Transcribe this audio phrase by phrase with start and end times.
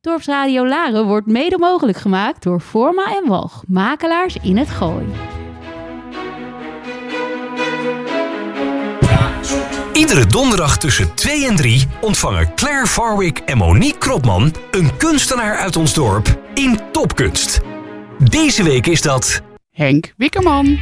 [0.00, 5.06] Dorpsradio Laren wordt mede mogelijk gemaakt door Forma en Walg, makelaars in het Gooi.
[9.92, 15.76] Iedere donderdag tussen 2 en 3 ontvangen Claire Farwick en Monique Kropman een kunstenaar uit
[15.76, 17.60] ons dorp in Topkunst.
[18.18, 20.78] Deze week is dat Henk Wikkerman.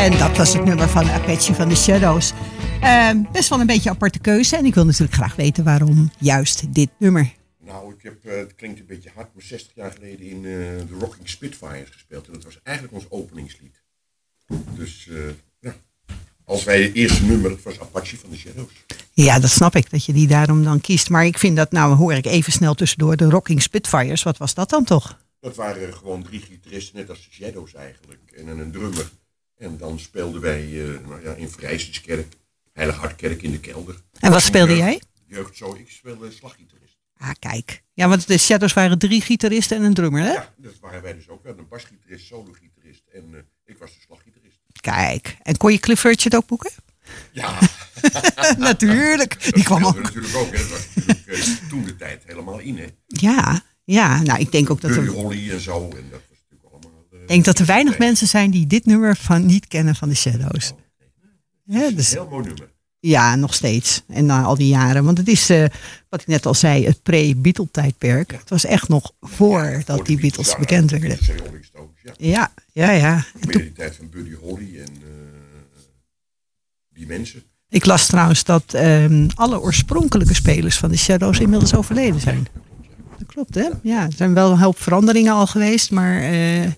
[0.00, 2.32] En dat was het nummer van Apache van de Shadows.
[2.80, 4.56] Ehm, best wel een beetje een aparte keuze.
[4.56, 7.32] En ik wil natuurlijk graag weten waarom juist dit nummer.
[7.64, 10.42] Nou, ik heb, eh, het klinkt een beetje hard, maar 60 jaar geleden in eh,
[10.42, 12.26] de Rocking Spitfires gespeeld.
[12.26, 13.82] En dat was eigenlijk ons openingslied.
[14.74, 15.16] Dus, eh,
[15.60, 15.74] ja.
[16.44, 18.72] Als wij het eerste nummer, het was Apache van de Shadows.
[19.12, 21.10] Ja, dat snap ik, dat je die daarom dan kiest.
[21.10, 24.22] Maar ik vind dat, nou hoor ik even snel tussendoor, de Rocking Spitfires.
[24.22, 25.18] Wat was dat dan toch?
[25.40, 28.20] Dat waren gewoon drie gitaristen, net als de Shadows eigenlijk.
[28.36, 29.10] En een drummer.
[29.60, 32.32] En dan speelden wij eh, nou ja, in Vrijzinskerk,
[32.72, 34.00] Heilig Hartkerk in de kelder.
[34.20, 35.00] En wat speelde jij?
[35.26, 36.96] Jeugd zo, ik speelde slaggitarist.
[37.18, 37.82] Ah, kijk.
[37.92, 40.32] Ja, want de Shadows waren drie gitaristen en een drummer, hè?
[40.32, 41.42] Ja, dat waren wij dus ook.
[41.42, 44.58] We hadden een basgitarist, solo-gitarist en eh, ik was de slaggitarist.
[44.80, 45.36] Kijk.
[45.42, 46.70] En kon je Cliff Richard ook boeken?
[47.32, 47.58] Ja,
[48.58, 49.52] natuurlijk.
[49.54, 50.02] Die kwam dat ook.
[50.02, 50.52] natuurlijk ook.
[50.52, 50.58] Hè.
[50.58, 52.86] Dat was natuurlijk eh, toen de tijd helemaal in, hè.
[53.06, 54.22] Ja, ja.
[54.22, 55.82] Nou, ik denk ook dat Buddy er, Holly en zo.
[55.82, 57.04] En dat was natuurlijk allemaal...
[57.12, 60.08] eh, ik denk dat er weinig mensen zijn die dit nummer van niet kennen van
[60.08, 60.72] de Shadows.
[61.64, 62.70] Ja, Een dus, heel mooi nummer.
[63.00, 64.02] ja, nog steeds.
[64.08, 65.04] En na al die jaren.
[65.04, 65.64] Want het is, eh,
[66.08, 68.30] wat ik net al zei, het pre-Beatle-tijdperk.
[68.32, 71.18] Het was echt nog voordat Voor de die Beatles ja, bekend de werden.
[72.16, 72.16] Ja.
[72.16, 73.14] Ja, ja, ja.
[73.14, 75.08] En Meer toen- die tijd van Buddy Holly en eh,
[76.88, 77.42] die mensen.
[77.68, 82.46] ik las trouwens dat ehm, alle oorspronkelijke spelers van de Shadows inmiddels overleden zijn.
[83.18, 83.68] Dat klopt, hè?
[83.82, 86.68] Ja, er zijn wel een hoop veranderingen al geweest, maar eh, Ja,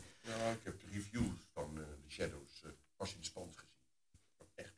[0.51, 3.69] ik heb de reviews van eh, de Shadows eh, pas in stand gezien.
[4.55, 4.75] Echt,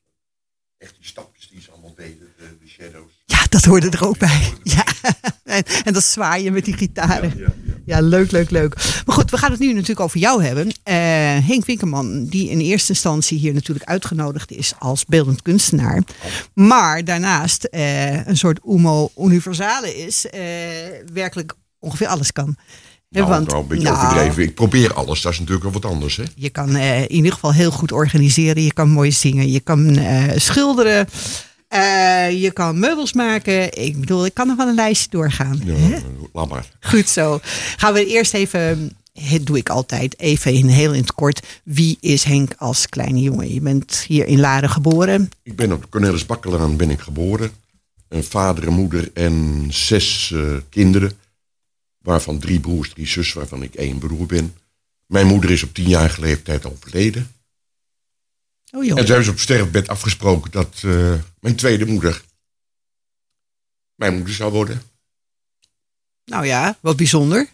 [0.78, 3.12] echt die stapjes die ze allemaal deden, de, de Shadows.
[3.24, 4.52] ja, dat hoorde er ook bij.
[4.62, 4.84] Ja,
[5.44, 7.38] en, en dat zwaaien met die gitaren.
[7.38, 7.74] Ja, ja.
[7.86, 8.74] Ja, leuk, leuk, leuk.
[9.06, 10.72] Maar goed, we gaan het nu natuurlijk over jou hebben.
[10.82, 10.94] Eh,
[11.46, 16.02] Henk Winkerman, die in eerste instantie hier natuurlijk uitgenodigd is als beeldend kunstenaar.
[16.54, 20.40] Maar daarnaast eh, een soort Umo Universale is, eh,
[21.12, 22.56] werkelijk ongeveer alles kan.
[23.20, 24.42] Nou, want, nou, een beetje nou, overdreven.
[24.42, 26.24] Ik probeer alles, dat is natuurlijk wel wat anders, hè.
[26.34, 28.62] Je kan eh, in ieder geval heel goed organiseren.
[28.62, 29.50] Je kan mooi zingen.
[29.50, 31.08] Je kan eh, schilderen.
[31.68, 33.82] eh, je kan meubels maken.
[33.82, 35.60] Ik bedoel, ik kan nog wel een lijstje doorgaan.
[35.64, 35.96] Ja, hè?
[36.32, 36.68] laat maar.
[36.80, 37.40] Goed zo.
[37.76, 41.46] Gaan we eerst even, het doe ik altijd, even in heel in het kort.
[41.64, 43.54] Wie is Henk als kleine jongen?
[43.54, 45.28] Je bent hier in Laren geboren.
[45.42, 47.50] Ik ben op Cornelis Bakkelaan ben ik geboren.
[48.08, 50.34] Een vader, een moeder en zes
[50.70, 51.12] kinderen.
[52.04, 54.56] Waarvan drie broers, drie zussen, waarvan ik één broer ben.
[55.06, 57.32] Mijn moeder is op tienjarige leeftijd overleden.
[58.72, 62.22] Oh En toen hebben ze op sterfbed afgesproken dat eh, mijn tweede moeder
[63.94, 64.82] mijn moeder zou worden.
[66.24, 67.48] Nou ja, wat bijzonder.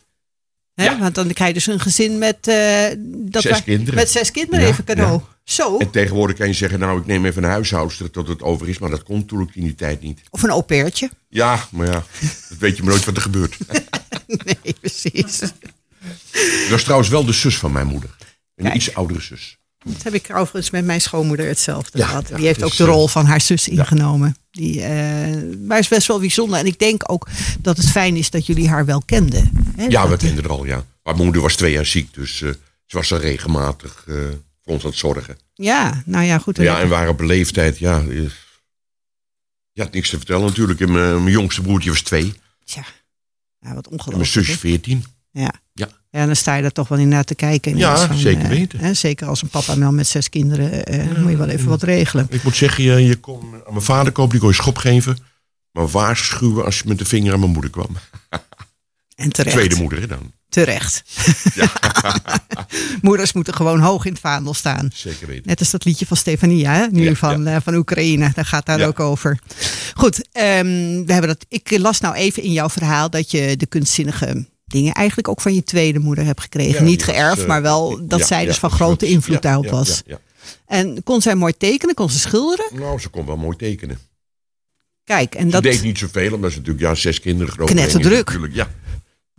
[0.75, 0.85] Hè?
[0.85, 0.99] Ja.
[0.99, 3.95] Want dan krijg je dus een gezin met, eh, dat Zes kinderen.
[3.95, 5.21] met zes kinderen Ja, even cadeau.
[5.45, 5.79] Zo.
[5.79, 8.79] En tegenwoordig kan je zeggen, nou ik neem even een huishoudster tot het over is.
[8.79, 10.21] Maar dat kon natuurlijk in die tijd niet.
[10.31, 11.11] Of een au pairtje.
[11.29, 12.05] Ja, maar ja,
[12.49, 13.57] dat weet je maar nooit wat er gebeurt.
[14.63, 15.39] Nee, precies.
[15.39, 18.11] Dat was trouwens wel de zus van mijn moeder.
[18.55, 18.77] Een Kijk.
[18.77, 19.59] iets oudere zus.
[19.85, 22.29] Dat heb ik overigens met mijn schoonmoeder hetzelfde Ja, gehad.
[22.29, 24.37] ja, Die heeft dus, ook de eh, rol van haar zus ingenomen.
[24.51, 26.59] Die, eh, maar is best wel bijzonder.
[26.59, 27.29] En ik denk ook
[27.61, 29.51] dat het fijn is dat jullie haar wel kenden.
[29.77, 29.85] Hè?
[29.85, 30.77] Ja, we kenden er al, ja.
[30.77, 32.51] Maar mijn moeder was twee jaar ziek, dus eh,
[32.87, 35.39] ze was er regelmatig voor constant zorgen.
[35.55, 36.57] Ja, nou ja, goed.
[36.57, 37.99] Ja, en waren op leeftijd, ja.
[39.73, 40.79] Je had niks te vertellen natuurlijk.
[40.81, 42.35] Mijn, mijn jongste broertje was twee.
[42.65, 42.85] Tja,
[43.61, 44.31] ja, wat En mijn ongelooflijk.
[44.31, 44.59] zusje hè?
[44.59, 45.05] veertien.
[45.31, 45.53] Ja.
[45.73, 45.89] Ja.
[46.11, 47.73] ja, dan sta je daar toch wel in naar te kijken.
[47.73, 48.79] En Ja, van, zeker eh, weten.
[48.79, 52.27] hè, zeker als een papa met zes kinderen, eh, moet je wel even wat regelen.
[52.31, 55.19] Ik moet zeggen, je, je kon aan mijn vader kopen, die kon je schop geven.
[55.73, 57.97] Maar waarschuwen als je met de vinger aan mijn moeder kwam.
[59.21, 59.57] En terecht.
[59.57, 60.33] Tweede moeder, dan.
[60.49, 61.03] Terecht.
[63.03, 64.91] Moeders moeten gewoon hoog in het vaandel staan.
[64.95, 65.43] Zeker weten.
[65.47, 66.87] Net als dat liedje van Stefania, hè?
[66.91, 68.31] nu Ja, van, eh, van Oekraïne.
[68.35, 68.87] Daar gaat daar Ja.
[68.87, 69.39] ook over.
[69.95, 73.67] Goed, ehm, we hebben dat, ik las nou even in jouw verhaal dat je de
[73.67, 76.75] kunstzinnige dingen eigenlijk ook van je tweede moeder hebt gekregen.
[76.85, 79.35] Ja, Niet was, geërfd, eh, maar wel dat ja, zij ja, dus van grote invloed
[79.35, 79.89] ja, daarop ja, was.
[79.89, 80.19] ja, ja.
[80.67, 82.67] En kon zij mooi tekenen, kon ze schilderen?
[82.73, 83.99] Nou, ze kon wel mooi tekenen.
[85.05, 88.27] Kijk, en Ze dat, deed niet zoveel, omdat ze natuurlijk ja, zes kinderen groot Knetterdruk.
[88.27, 88.69] Natuurlijk, ja,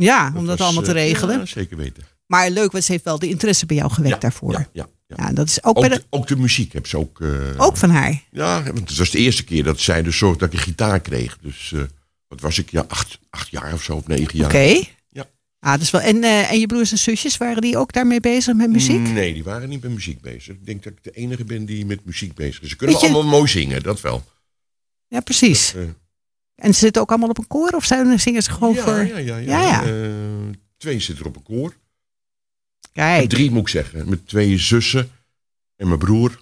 [0.02, 1.40] ja, om dat was, allemaal te eh, regelen.
[1.40, 2.04] Ja, zeker weten.
[2.26, 4.68] Maar leuk, ze heeft wel de interesse bij jou gewekt Ja, daarvoor.
[4.74, 7.22] Ja, Ja, dat is ook, Ook, bij de, de, ook de muziek heb ze ook...
[7.22, 8.24] eh, ook van haar.
[8.32, 11.00] Ja, want het was de eerste keer dat zij dus zorgde dat ik een gitaar
[11.00, 11.38] kreeg.
[11.42, 11.82] Dus eh,
[12.28, 12.72] wat was ik?
[12.72, 14.46] Ja, acht, acht jaar of zo, of negen jaar.
[14.50, 14.84] Oké.
[15.10, 15.30] Ja.
[15.60, 18.70] Ah, is wel, en, en je broers en zusjes, waren die ook daarmee bezig met
[18.70, 19.00] muziek?
[19.00, 20.56] Nee, die waren niet met muziek bezig.
[20.56, 22.70] Ik denk dat ik de enige ben die met muziek bezig is.
[22.70, 24.24] Ze kunnen je- allemaal mooi zingen, dat wel.
[25.08, 25.74] Ja, precies.
[26.56, 29.06] En ze zitten ook allemaal op een koor of zijn, zingen ze gewoon ja, voor...
[29.06, 29.62] ja, ja, ja.
[29.62, 29.84] Ja.
[29.84, 30.10] Eh,
[30.78, 31.76] twee zitten op een koor.
[32.92, 34.10] Kijk, Drie moet ik zeggen.
[34.10, 35.10] Met twee zussen
[35.76, 36.42] en mijn broer.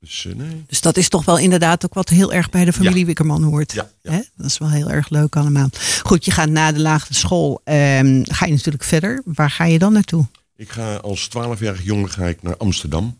[0.00, 0.64] Dus eh, nee.
[0.66, 3.06] dus dat is toch wel inderdaad ook wat heel erg bij de familie Ja.
[3.06, 3.72] Wikkerman hoort.
[3.72, 4.10] Ja, ja.
[4.10, 4.20] Hè?
[4.36, 5.68] Dat is wel heel erg leuk allemaal.
[6.02, 9.22] Goed, je gaat na de lagere school, ehm, ga je natuurlijk verder.
[9.24, 10.26] Waar ga je dan naartoe?
[10.56, 13.16] Ik ga als 12-jarig jongen ga ik naar Amsterdam.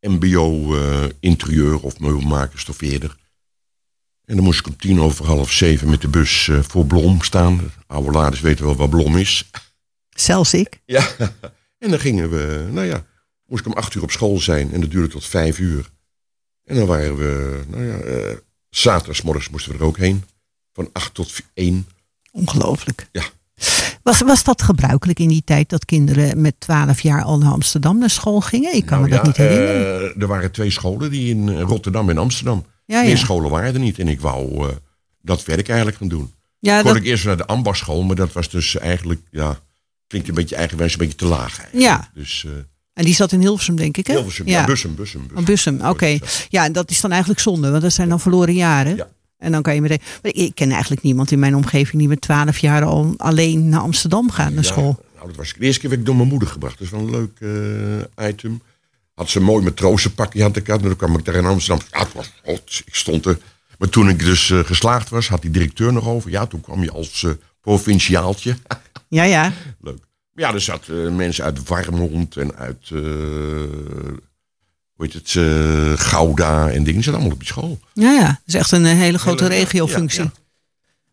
[0.00, 3.16] MBO eh, interieur of meubelmaker, stoffeerder.
[4.26, 7.22] En dan moest ik om tien over half zeven met de bus eh, voor Blom
[7.22, 7.72] staan.
[7.86, 9.50] Oude laders weten wel wat Blom is.
[10.10, 10.80] Zelfs ik.
[10.84, 11.06] Ja,
[11.78, 13.04] en dan gingen we, nou ja,
[13.46, 15.90] moest ik om acht uur op school zijn en dat duurde tot vijf uur.
[16.64, 17.98] En dan waren we, nou ja,
[18.70, 20.24] zaterdagsmorgens moesten we er ook heen.
[20.72, 21.86] Van acht tot één.
[22.32, 23.08] Ongelooflijk.
[23.12, 23.22] Ja.
[24.02, 27.98] Was, was dat gebruikelijk in die tijd dat kinderen met 12 jaar al naar Amsterdam
[27.98, 28.74] naar school gingen?
[28.74, 30.14] Ik kan Nou me dat ja, niet herinneren.
[30.14, 32.64] eh, er waren twee scholen die in Rotterdam en Amsterdam.
[32.84, 33.98] Ja, Meer scholen waren er niet.
[33.98, 34.74] En ik wou eh,
[35.22, 36.32] dat werk eigenlijk gaan doen.
[36.58, 39.58] ja, Kon dat, ik eerst naar de ambachtsschool, maar dat was dus eigenlijk, ja,
[40.06, 41.86] klinkt een beetje eigenwijs, een beetje te laag eigenlijk.
[41.86, 42.10] Ja.
[42.14, 42.52] Dus eh
[42.94, 44.12] en die zat in Hilversum, denk ik, hè?
[44.14, 44.64] Hilversum, ja.
[44.64, 45.44] Bussum, Bussum, Oh, Bussum.
[45.44, 46.18] Bussum, oké.
[46.48, 48.96] Ja, en dat is dan eigenlijk zonde, want dat zijn dan verloren jaren.
[48.96, 49.08] Ja.
[49.38, 50.00] En dan kan je meteen.
[50.22, 53.80] Maar ik, ken eigenlijk niemand in mijn omgeving die met 12 jaar al alleen naar
[53.80, 55.04] Amsterdam gaat naar school.
[55.14, 56.78] nou, dat was de eerste keer werd ik door mijn moeder gebracht.
[56.78, 57.40] Dat is wel een leuk
[58.18, 58.62] eh, item.
[59.14, 60.76] Had ze een mooi matrozenpakje had ik aan.
[60.76, 61.86] En toen kwam ik daar in Amsterdam.
[61.92, 62.82] Ja, het was hot.
[62.86, 63.38] Ik stond er.
[63.78, 66.30] Maar toen ik dus eh, geslaagd was, had die directeur nog over.
[66.30, 67.30] Ja, toen kwam je als eh,
[67.60, 68.56] provinciaaltje.
[69.08, 69.52] Ja, ja.
[69.80, 69.98] Leuk.
[70.32, 72.98] Maar ja, er zaten mensen uit Warmond en uit, eh,
[74.94, 76.84] hoe heet het, eh, Gouda en dingen.
[76.84, 77.80] Die zaten allemaal op die school.
[77.92, 78.26] Ja, ja.
[78.26, 80.22] Dat is echt een eh, hele grote Hele- regiofunctie.
[80.22, 80.32] ja,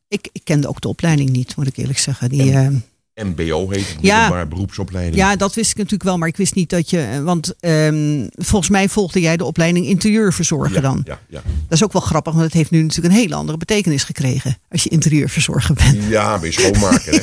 [0.08, 2.30] Ik, ik kende ook de opleiding niet, moet ik eerlijk zeggen.
[2.30, 2.68] Die, eh,
[3.16, 4.16] MBO heet het, Ja.
[4.20, 5.16] middelbaar beroepsopleiding.
[5.16, 7.02] ja, dat wist ik natuurlijk wel, maar ik wist niet dat je.
[7.02, 11.02] eh, Want ehm, volgens mij volgde jij de opleiding interieurverzorger ja, dan.
[11.06, 11.42] Ja, ja.
[11.44, 14.58] Dat is ook wel grappig, want het heeft nu natuurlijk een hele andere betekenis gekregen.
[14.70, 16.04] Als je interieurverzorger bent.
[16.10, 17.22] ja ben je schoonmaker, hè?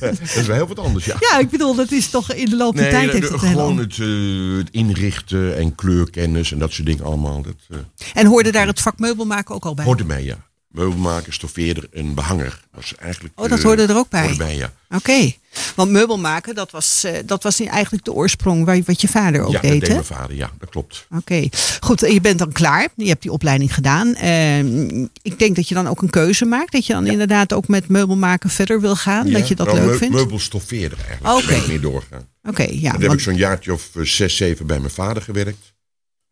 [0.06, 1.16] dat is wel heel wat anders, ja.
[1.20, 3.78] Ja, ik bedoel, dat is toch in de loop der tijd de- heeft de- gewoon
[3.78, 7.42] het, eh, het inrichten en kleurkennis en dat soort dingen allemaal.
[7.42, 7.76] Dat eh,
[8.14, 9.84] En hoorde daar het vak meubel maken ook al bij?
[9.84, 10.36] hoort erbij, ja.
[10.72, 12.60] Meubelmaker, stoffeerder en behanger.
[12.72, 14.28] Dat was eigenlijk, Oh, dat eh, hoorde er ook bij.
[14.28, 14.72] erbij, ja.
[14.90, 15.32] Oké,
[15.74, 19.40] want meubel maken, dat was, eh, dat was eigenlijk de oorsprong waar, wat je vader
[19.40, 19.94] ook ja, dat deed, deed hè?
[19.94, 21.06] mijn vader, ja, dat klopt.
[21.16, 21.48] Oké,
[21.80, 22.00] goed.
[22.00, 22.88] Je bent dan klaar.
[22.96, 24.14] Je hebt die opleiding gedaan.
[24.14, 26.72] Ehm, ik denk dat je dan ook een keuze maakt.
[26.72, 29.26] Dat je dan inderdaad ook met meubelmaken verder wil gaan.
[29.26, 30.14] Ja, dat je dat nou, leuk meu- vindt.
[30.14, 31.38] Meubelstoffeerder eigenlijk.
[31.44, 31.66] Oké.
[31.68, 32.26] Mee doorgaan.
[32.42, 32.80] Oké, ja.
[32.80, 35.72] Dan heb ik want- zo'n jaartje of eh, zes, zeven bij mijn vader gewerkt.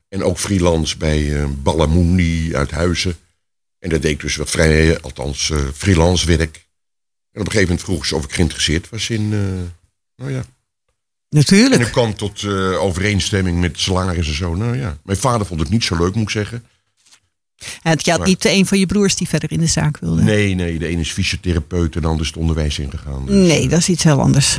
[0.09, 3.17] En ook freelance bij Ballamundi uit Huizen.
[3.81, 6.69] En dat deed ik dus wat vrij, eh, althans eh, freelance werk.
[7.33, 9.39] En op een gegeven moment vroeg ze of ik geïnteresseerd was in, eh,
[10.17, 10.39] nou ja.
[10.39, 11.83] En natuurlijk.
[11.83, 12.45] ik kwam tot
[12.79, 14.55] overeenstemming met salaris en zo.
[14.55, 16.65] Nou ja, mijn vader vond het niet zo leuk, moet ik zeggen.
[17.83, 20.23] En je had niet een van je broers die verder in de zaak wilde.
[20.23, 23.27] Nee, nee, de ene is fysiotherapeut en de ander is het onderwijs ingegaan.
[23.27, 24.59] Dus, Nee, dat is iets heel anders.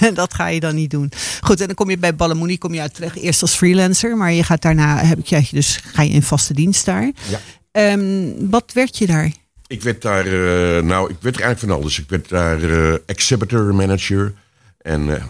[0.00, 0.10] Ja.
[0.10, 1.12] dat ga je dan niet doen.
[1.40, 4.32] Goed, en dan kom je bij Ballamouni kom je uit terecht eerst als freelancer, maar
[4.32, 7.12] je gaat daarna heb ik je dus ga je in vaste dienst daar.
[7.28, 7.40] Ja.
[7.72, 9.32] Ehm, wat werd je daar?
[9.66, 11.98] Ik werd daar, eh, nou, ik werd er eigenlijk van alles.
[11.98, 14.34] Ik werd daar eh, exhibitor manager.
[14.78, 15.24] En eh,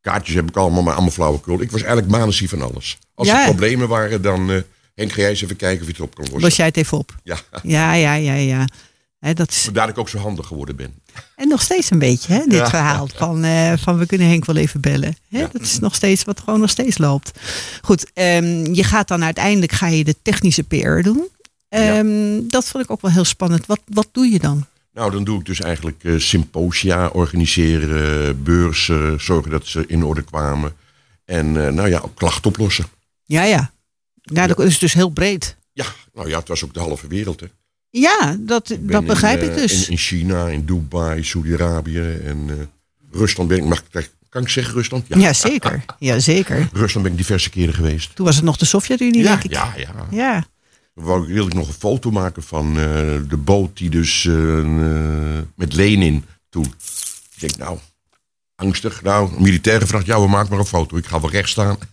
[0.00, 1.60] kaartjes heb ik allemaal, maar allemaal flauwekul.
[1.60, 2.98] Ik was eigenlijk manasie van alles.
[3.14, 3.38] Als Ja.
[3.40, 4.62] er problemen waren, dan...
[4.94, 6.42] Henk, ga jij eens even kijken of je het op kan lossen.
[6.42, 7.14] Was jij het even op?
[7.22, 8.64] Ja, Ja, ja, ja, ja.
[9.18, 10.94] Hè, dat is, Vandaar dat ik ook zo handig geworden ben.
[11.36, 12.68] en nog steeds een beetje, hè, dit Ja.
[12.68, 13.44] verhaal van,
[13.78, 15.16] van we kunnen Henk wel even bellen.
[15.28, 15.38] Hè?
[15.38, 15.48] Ja.
[15.52, 17.30] Dat is nog steeds wat gewoon nog steeds loopt.
[17.82, 21.28] Goed, ehm, je gaat dan uiteindelijk ga je de technische PR doen.
[21.68, 23.66] Ehm, Dat vond ik ook wel heel spannend.
[23.66, 24.66] Wat, wat doe je dan?
[24.92, 30.22] Nou, dan doe ik dus eigenlijk eh, symposia organiseren, beurzen, zorgen dat ze in orde
[30.22, 30.76] kwamen.
[31.24, 32.84] En eh, nou ja, ook klachten oplossen.
[33.24, 33.70] Ja, ja.
[34.22, 35.56] Ja, dat is dus heel breed.
[35.72, 35.84] Ja,
[36.14, 37.40] nou ja, het was ook de halve wereld.
[37.40, 37.46] Hè.
[37.90, 39.84] Ja, dat, dat begrijp in, ik eh, dus.
[39.84, 42.70] In, in China, in Dubai, Saudi-Arabië en
[43.12, 45.04] Rusland ben ik, mag ik, kan ik zeggen Rusland?
[45.08, 45.84] Ja, zeker.
[45.98, 46.68] Ja, zeker.
[46.72, 48.14] Rusland ben ik diverse keren geweest.
[48.16, 49.50] Toen was het nog de Sovjet-Unie, Ja, denk ik.
[49.52, 49.90] ja, ja.
[50.10, 50.46] Ja.
[50.98, 52.74] Wou ik- wilde ik nog een foto maken van eh,
[53.28, 56.64] de boot die dus eh, eh, met Lenin toen.
[56.64, 57.78] Ik denk, nou,
[58.56, 59.02] angstig.
[59.02, 60.96] Nou, een militair gevraagd, ja, we maken maar een foto.
[60.96, 61.76] Ik ga wel recht staan.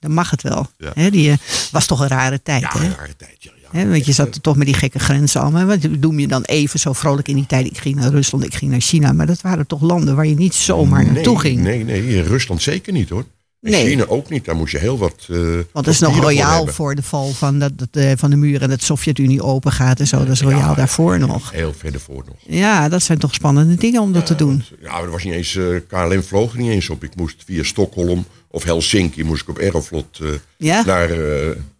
[0.00, 0.66] Dan mag het wel.
[0.76, 1.10] Ja.
[1.10, 1.34] Die
[1.70, 2.84] was toch een rare tijd, Ja, hè?
[2.84, 3.36] een rare tijd.
[3.38, 3.86] Ja, ja.
[3.88, 5.64] Want je zat toch met die gekke grenzen allemaal.
[5.64, 7.66] Wat noem je dan even zo vrolijk in die tijd?
[7.66, 9.12] Ik ging naar Rusland, ik ging naar China.
[9.12, 11.60] Maar dat waren toch landen waar je niet zomaar naartoe ging.
[11.60, 13.24] Nee, nee, Rusland zeker niet hoor.
[13.60, 13.86] En Nee.
[13.88, 14.44] China ook niet.
[14.44, 15.26] Daar moest je heel wat.
[15.30, 18.30] eh, Want dat is nog voor royaal voor de val van, dat, dat, eh, van
[18.30, 20.18] de muur en dat de Sovjet-Unie open gaat en zo.
[20.18, 21.50] Dat is royaal Ja, daarvoor ja, nog.
[21.52, 22.36] Heel verder voor nog.
[22.46, 24.64] Ja, dat zijn toch spannende dingen om dat te doen.
[24.82, 27.04] Ja, er was niet eens, eh, KLM vloog er niet eens op.
[27.04, 30.20] Ik moest via Stockholm of Helsinki moest ik op Aeroflot
[30.58, 31.10] naar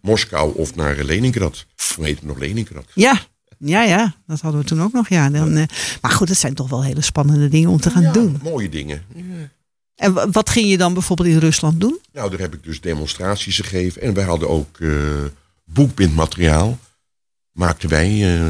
[0.01, 1.65] Moskou of naar Leningrad.
[1.95, 2.85] Toen heette het nog Leningrad.
[2.93, 3.19] Ja,
[3.57, 4.15] ja, ja.
[4.27, 5.09] Dat hadden we toen ook nog.
[5.09, 5.29] Ja.
[5.29, 5.53] Dan,
[6.01, 8.39] maar goed, het zijn toch wel hele spannende dingen om te gaan Ja, doen.
[8.43, 9.01] Mooie dingen.
[9.15, 9.23] Ja.
[9.99, 11.99] En wa- wat ging je dan bijvoorbeeld in Rusland doen?
[12.13, 14.01] Nou, daar heb ik dus demonstraties gegeven.
[14.01, 14.89] En wij hadden ook eh,
[15.65, 16.79] boekbindmateriaal.
[17.51, 18.07] Maakten wij.
[18.07, 18.49] eh,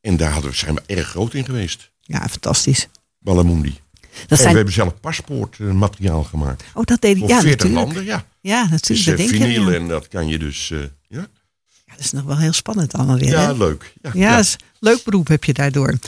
[0.00, 1.90] en daar hadden, we- zijn we erg groot in geweest.
[2.00, 2.88] Ja, fantastisch.
[3.18, 3.80] Ballamundi.
[4.26, 6.64] Dat zijn, we hebben zelf paspoortmateriaal gemaakt.
[6.74, 7.84] oh, dat deed Voor ja, 40 natuurlijk.
[7.86, 8.26] landen, ja.
[8.40, 9.08] Ja, natuurlijk.
[9.08, 10.68] Dat eh, vinyl en dat kan je dus...
[10.68, 11.26] ja, Ja,
[11.86, 13.28] dat is nog wel heel spannend allemaal weer.
[13.28, 13.52] ja hè?
[13.56, 13.92] leuk.
[14.02, 14.42] Ja, Ja,
[14.78, 15.98] leuk beroep heb je daardoor.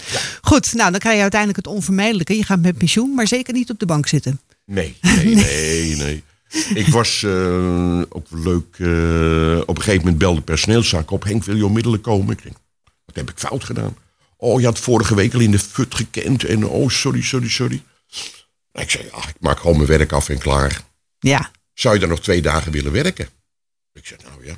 [0.43, 2.37] Goed, nou dan krijg je uiteindelijk het onvermijdelijke.
[2.37, 4.41] Je gaat met pensioen, maar zeker niet op de bank zitten.
[4.67, 6.25] Nee, nee, nee, nee.
[6.75, 8.79] Ik was eh, ook leuk.
[8.79, 11.25] eh, op een gegeven moment belde personeelszaak op.
[11.25, 12.37] Henk, wil je onmiddellijk komen?
[12.37, 12.57] Ik denk,
[13.05, 13.97] wat heb ik fout gedaan?
[14.37, 16.45] Oh, je had vorige week al in de fut gekend.
[16.45, 17.83] En oh, sorry, sorry, sorry.
[18.73, 20.83] Ik zei, ja, ik maak gewoon mijn werk af en klaar.
[21.19, 23.29] Ja, Zou je dan nog twee dagen willen werken?
[23.93, 24.57] Ik zei, nou ja,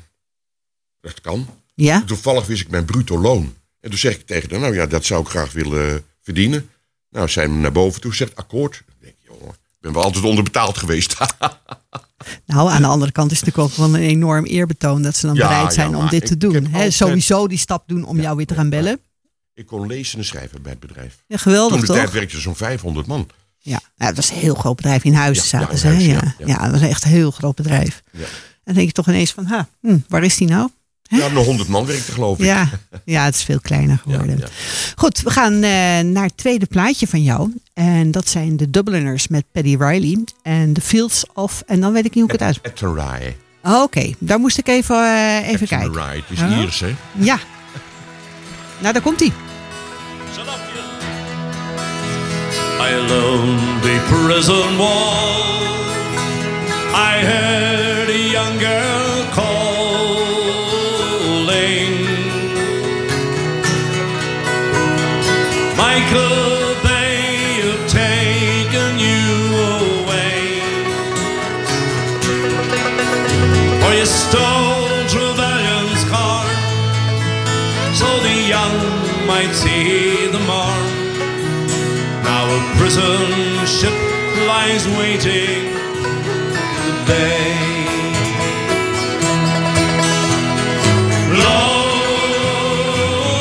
[1.00, 1.48] dat kan.
[1.74, 3.56] ja, Toevallig wist ik mijn bruto loon.
[3.80, 6.70] En toen zeg ik tegen haar, nou ja, dat zou ik graag willen verdienen.
[7.10, 8.76] Nou, zijn naar boven toe, zegt akkoord.
[8.88, 11.16] Ik denk, jongen, ik ben wel altijd onderbetaald geweest.
[12.46, 15.26] Nou, aan de andere kant is het natuurlijk ook wel een enorm eerbetoon dat ze
[15.26, 16.66] dan Ja, bereid zijn ja, om dit te doen.
[16.66, 19.00] altijd- Sowieso die stap doen om jou weer te gaan bellen.
[19.54, 21.14] ik kon lezen en schrijven bij het bedrijf.
[21.14, 21.96] Ja, Toen geweldig de toch?
[21.96, 23.28] tijd werkte er zo'n 500 man.
[23.58, 25.04] Ja, ja, dat was een heel groot bedrijf.
[25.04, 25.88] In Huizen ja, zaten ze.
[26.06, 28.02] Ja, ja, dat was echt een heel groot bedrijf.
[28.12, 28.20] En
[28.64, 30.68] dan denk je toch ineens van, ha, hm, waar is die nou?
[31.08, 32.44] Ja, nog 100 man werkte geloof ik.
[32.44, 32.68] Ja,
[33.04, 34.38] ja, het is veel kleiner geworden.
[34.38, 34.46] ja.
[34.96, 35.60] Goed, we gaan eh,
[36.00, 37.52] naar het tweede plaatje van jou.
[37.74, 40.24] En dat zijn de Dubliners met Paddy Riley.
[40.42, 41.62] En The Fields of...
[41.66, 42.82] En dan weet ik niet hoe ik het uit...
[43.62, 45.88] Oh, Oké, daar moest ik even, eh, even kijken.
[45.88, 46.60] Attenry, het is Ja.
[46.60, 46.94] Iers, hè?
[47.12, 47.38] Ja.
[48.78, 49.32] Nou, daar komt hij.
[52.78, 55.62] By a lonely prison wall,
[56.94, 57.67] I heard
[79.38, 80.90] might see the mark.
[82.24, 83.30] Now a prison
[83.66, 83.96] ship
[84.50, 85.62] lies waiting
[86.06, 87.54] in the bay.
[91.44, 92.00] Lord,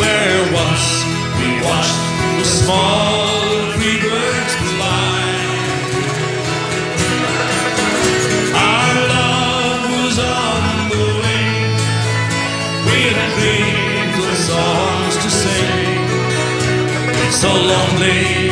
[0.00, 0.86] where once
[1.38, 2.00] we watched
[2.38, 3.19] the small
[17.40, 18.50] so lonely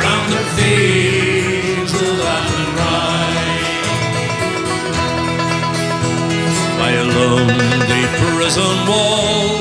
[0.00, 3.36] round the fields of Athenry.
[6.80, 9.60] By a lonely prison wall,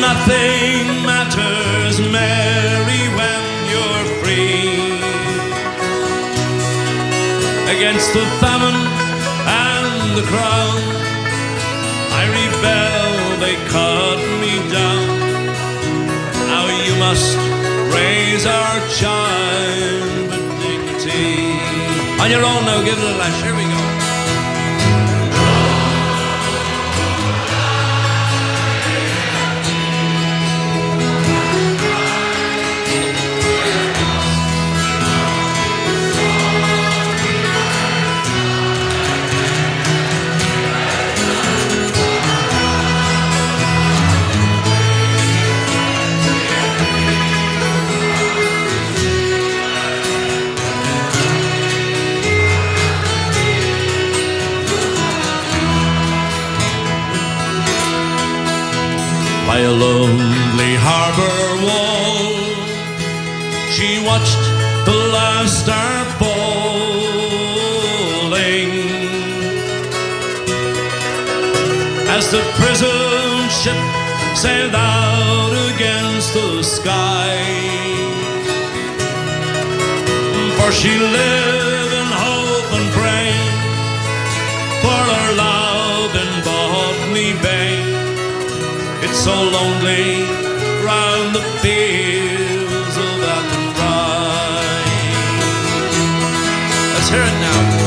[0.00, 4.91] Nothing matters, Mary, when you're free.
[7.92, 8.80] Against the famine
[9.44, 10.80] and the crown,
[12.20, 15.04] I rebel, they cut me down.
[16.48, 17.36] Now you must
[17.94, 21.52] raise our child with dignity.
[22.18, 23.42] On your own now, give it a lash.
[23.42, 23.81] Here we go.
[59.64, 62.34] A lonely harbor wall.
[63.70, 64.42] She watched
[64.84, 67.12] the last star falling
[72.16, 73.80] as the prison ship
[74.34, 77.38] sailed out against the sky.
[80.56, 83.32] For she lived in hope and pray
[84.82, 87.91] for her love in Botany Bay.
[89.22, 90.24] So lonely
[90.84, 94.82] round the fields of Athenry.
[96.94, 97.82] Let's hear it now.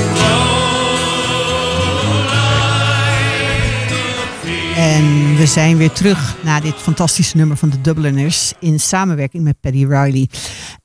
[4.77, 9.60] En we zijn weer terug na dit fantastische nummer van de Dubliners in samenwerking met
[9.62, 10.30] Paddy Riley.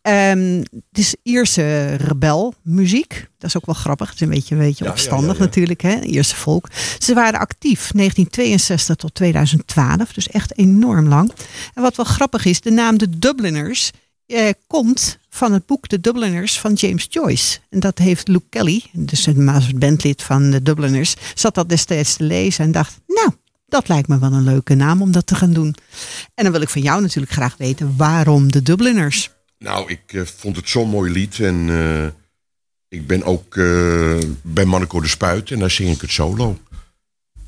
[0.02, 3.28] Ehm, het is Ierse rebelmuziek.
[3.38, 4.06] Dat is ook wel grappig.
[4.10, 5.44] Het is een beetje, een beetje Ja, opstandig ja, ja, ja.
[5.44, 6.00] natuurlijk, hè?
[6.00, 6.68] Ierse volk.
[6.98, 11.32] Ze waren actief 1962 tot 2012, dus echt enorm lang.
[11.74, 13.90] En wat wel grappig is, de naam de Dubliners
[14.26, 17.58] eh, komt van het boek De Dubliners van James Joyce.
[17.70, 22.24] En dat heeft Luke Kelly, dus maas- bandlid van de Dubliners, zat dat destijds te
[22.24, 23.30] lezen en dacht, nou,
[23.66, 25.74] dat lijkt me wel een leuke naam om dat te gaan doen.
[26.34, 29.30] En dan wil ik van jou natuurlijk graag weten, waarom de Dubliners?
[29.64, 31.40] Nou, ik eh, vond het zo'n mooi lied.
[31.40, 32.06] En eh,
[32.88, 35.50] ik ben ook eh, bij Monaco de Spuit.
[35.50, 36.58] En daar zing ik het solo.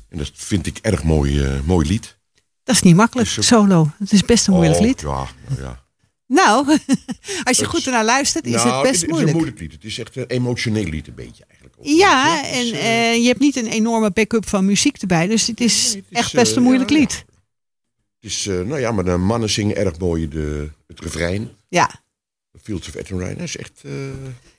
[0.09, 2.17] En dat vind ik erg mooi, mooi lied.
[2.63, 3.91] Dat is niet makkelijk, Is solo.
[3.99, 5.01] Het is best een moeilijk Oh, lied.
[5.01, 5.81] Ja, nou ja.
[6.27, 6.67] Nou,
[7.43, 9.29] als je Het goed is- ernaar luistert, is Nou, het best is moeilijk.
[9.31, 9.71] een moeilijk lied.
[9.71, 11.75] Het is echt een emotioneel lied een beetje eigenlijk.
[11.81, 15.27] Ja, Het is, en je hebt niet een enorme backup van muziek erbij.
[15.27, 17.01] Dus het is, Nee, het is, echt best een moeilijk ja, ja.
[17.01, 17.25] lied.
[18.19, 21.49] Het is, nou ja, maar de mannen zingen erg mooi de, het refrein.
[21.69, 22.01] Ja.
[22.61, 22.93] Fields of.
[22.93, 23.81] Dat is echt...
[23.83, 23.91] eh,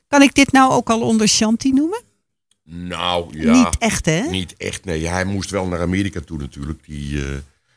[0.09, 2.03] Kan ik dit nou ook al onder Shanti noemen?
[2.65, 4.21] nou ja, Niet echt, hè?
[4.31, 4.85] niet echt.
[4.85, 6.85] Nee, hij moest wel naar Amerika toe natuurlijk.
[6.87, 7.29] Die, eh,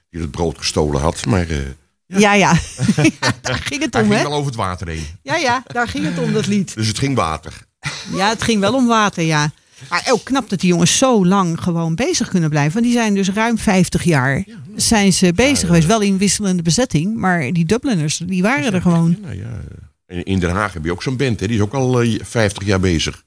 [0.10, 1.26] die het brood gestolen had.
[1.26, 1.58] Maar eh,
[2.06, 2.54] Ja, ja.
[3.42, 4.28] daar ging het hij om, ging hè?
[4.28, 5.06] wel over het water heen.
[5.22, 6.74] Ja, ja, daar ging het om, dat lied.
[6.76, 7.54] Dus het ging water.
[8.14, 9.52] Ja, het ging wel om water, ja.
[9.90, 12.74] Maar ook knap dat die jongens zo lang gewoon bezig kunnen blijven.
[12.74, 15.88] Want die zijn dus ruim 50 jaar zijn ze bezig geweest.
[15.88, 19.18] Wel in wisselende bezetting, maar die Dubliners, die waren er gewoon.
[19.22, 21.40] Nou ja, eh, in- Den Haag heb je ook zo'n band.
[21.40, 21.48] Hè?
[21.48, 23.24] Die is ook al eh, 50 jaar bezig.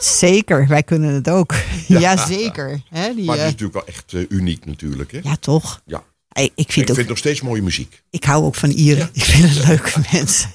[0.00, 1.54] Zeker, wij kunnen het ook.
[1.88, 2.82] Ja, zeker.
[2.88, 5.12] Hè, die, Maar het eh, is natuurlijk wel echt eh, uniek natuurlijk.
[5.12, 5.18] Hè?
[5.22, 5.82] ja, toch?
[5.86, 6.04] Ja.
[6.32, 8.02] Ik, Ik vind ook, vind nog steeds mooie muziek.
[8.10, 9.08] ik hou ook van Ieren.
[9.12, 10.50] Ik vind het leuke mensen.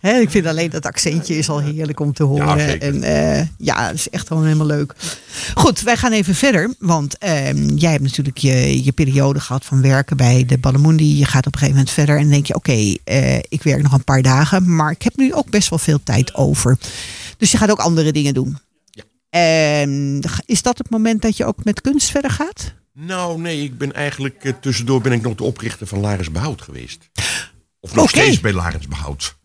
[0.00, 2.58] Ik vind alleen dat accentje is al heerlijk om te horen.
[2.58, 2.88] Ja, zeker.
[2.88, 4.94] en eh, ja, het is echt gewoon helemaal leuk.
[5.54, 6.74] Goed, wij gaan even verder.
[6.78, 11.18] Want ehm, jij hebt natuurlijk je, je periode gehad van werken bij de Ballamundi.
[11.18, 13.92] Je gaat op een gegeven moment verder en denk je: oké, eh, ik werk nog
[13.92, 14.74] een paar dagen.
[14.74, 16.78] Maar ik heb nu ook best wel veel tijd over.
[17.36, 18.58] Dus je gaat ook andere dingen doen.
[18.90, 19.02] Ja.
[19.30, 22.74] Ehm, is dat het moment dat je ook met kunst verder gaat?
[22.94, 26.62] Nou, nee, ik ben eigenlijk eh, tussendoor ben ik nog de oprichter van Laris Behoud
[26.62, 27.08] geweest.
[27.80, 29.36] Of nog steeds bij Laris Behoud.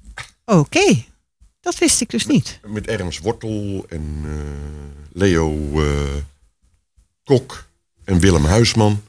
[0.52, 1.04] Oké,
[1.60, 2.60] dat wist ik dus niet.
[2.68, 4.32] Met Ernst Wortel en eh,
[5.12, 6.16] Leo eh,
[7.24, 7.68] Kok
[8.04, 9.04] en Willem Huisman.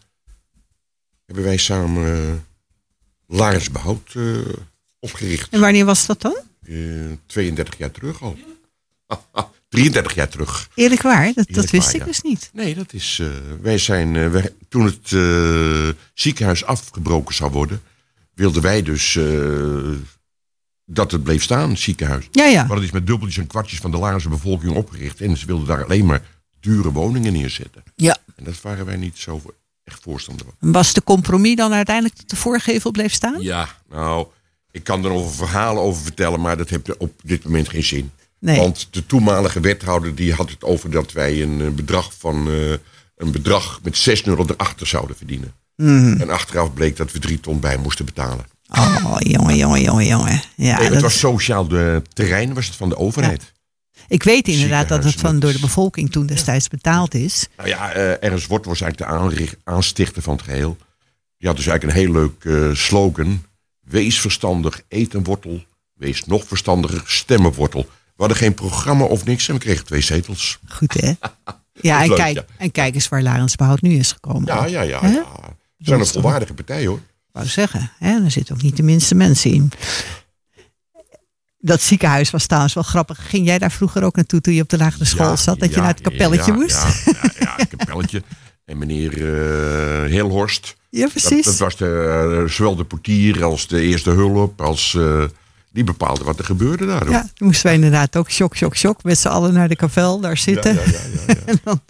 [1.27, 2.35] Hebben wij samen eh
[3.27, 4.39] Laris Behoud eh,
[4.99, 5.51] opgericht.
[5.53, 6.37] En wanneer was dat dan?
[6.65, 8.39] Eh, 32 jaar terug al.
[9.69, 10.69] 33 jaar terug.
[10.75, 12.07] Eerlijk waar, dat, dat wist waar, ik ja.
[12.07, 12.51] dus niet.
[12.53, 13.23] Nee, dat is.
[13.61, 14.31] wij zijn.
[14.31, 15.09] wij- toen het
[16.15, 17.83] ziekenhuis afgebroken zou worden.
[18.35, 19.19] wilden wij dus.
[20.91, 22.29] Dat het bleef staan, het ziekenhuis.
[22.31, 22.65] Ja, ja.
[22.65, 25.21] Maar dat is met dubbeltjes en kwartjes van de Laarse bevolking opgericht.
[25.21, 26.23] En ze wilden daar alleen maar
[26.61, 27.83] dure woningen neerzetten.
[27.95, 28.17] ja.
[28.37, 29.43] En dat waren wij niet zo
[29.85, 30.73] echt voorstander van.
[30.73, 33.43] Was de compromis dan uiteindelijk dat de voorgevel bleef staan?
[33.43, 34.27] Ja, nou.
[34.71, 38.11] Ik kan er nog verhalen over vertellen, maar dat heeft op dit moment geen zin.
[38.41, 38.57] Nee.
[38.57, 42.71] Want de toenmalige wethouder die had het over dat wij een eh, bedrag van eh,
[43.17, 45.53] een bedrag met 6 euro erachter zouden verdienen.
[45.77, 46.21] Mhm.
[46.21, 48.47] En achteraf bleek dat we drie ton bij moesten betalen.
[48.69, 50.43] Oh, jongen, jongen, jongen, jongen.
[50.57, 53.53] Ja, Nee, het dat- was sociaal de terrein, was het van de overheid.
[54.09, 57.49] ik weet inderdaad dat het van door de bevolking toen destijds betaald is.
[57.57, 60.77] Nou ja, eh Ernst Wort was eigenlijk de aanricht- aanstichter van het geheel.
[61.39, 63.45] Die had dus eigenlijk een heel leuk eh, slogan.
[63.81, 65.65] Wees verstandig, eet een wortel.
[65.95, 67.83] Wees nog verstandiger, stem een wortel.
[67.83, 70.59] We hadden geen programma of niks en we kregen twee zetels.
[70.69, 71.13] Goed hè?
[71.81, 72.45] Ja, en leuk, kijk, ja.
[72.57, 74.45] en kijk eens waar Larens Behoud nu is gekomen.
[74.55, 75.01] Ja, ja, ja.
[75.09, 75.25] Ja.
[75.77, 77.01] We zijn een volwaardige partij hoor.
[77.39, 79.73] Wou zeggen, hè, er zitten ook niet de minste mensen in.
[81.59, 83.29] Dat ziekenhuis was trouwens wel grappig.
[83.29, 85.59] Ging jij daar vroeger ook naartoe toen je op de lagere school Ja, zat?
[85.59, 86.83] Dat je naar het kapelletje ja, moest?
[87.05, 88.23] Ja, ja, het kapelletje.
[88.65, 89.13] En meneer
[90.09, 90.77] Heelhorst.
[90.91, 91.45] Ja, precies.
[91.45, 94.61] dat was de, eh, zowel de portier als de eerste hulp.
[94.61, 95.25] Als, eh,
[95.73, 97.01] die bepaalde wat er gebeurde daar.
[97.05, 97.11] hoor.
[97.11, 100.21] Ja, toen moesten wij inderdaad ook shock, shock, shock met z'n allen naar de kapel
[100.21, 100.75] daar zitten.
[100.75, 101.35] Ja, ja, ja.
[101.47, 101.81] En dan,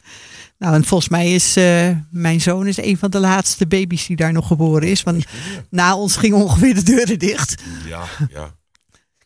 [0.58, 4.16] nou, en volgens mij is eh, mijn zoon is een van de laatste baby's die
[4.16, 5.02] daar nog geboren is.
[5.02, 5.24] Want
[5.70, 7.62] na ons gingen ongeveer de deuren dicht.
[7.88, 8.56] ja, ja.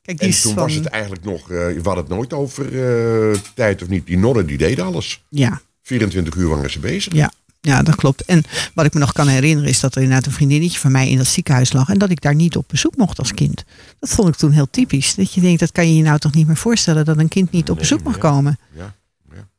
[0.03, 2.65] Kijk, die En toen van, was het eigenlijk nog, eh, we hadden het nooit over
[2.65, 4.07] eh, tijd of niet.
[4.07, 5.23] Die Norren die deden alles.
[5.29, 7.13] Ja, 24 uur waren ze bezig.
[7.13, 8.25] ja, ja, dat klopt.
[8.25, 8.43] En
[8.75, 11.17] wat ik me nog kan herinneren is dat er inderdaad een vriendinnetje van mij in
[11.17, 11.89] dat ziekenhuis lag.
[11.89, 13.65] En dat ik daar niet op bezoek mocht als kind.
[13.99, 15.15] Dat vond ik toen heel typisch.
[15.15, 17.51] Dat je denkt, dat kan je je nou toch niet meer voorstellen dat een kind
[17.51, 18.59] niet op bezoek mag komen.
[18.75, 18.95] Ja.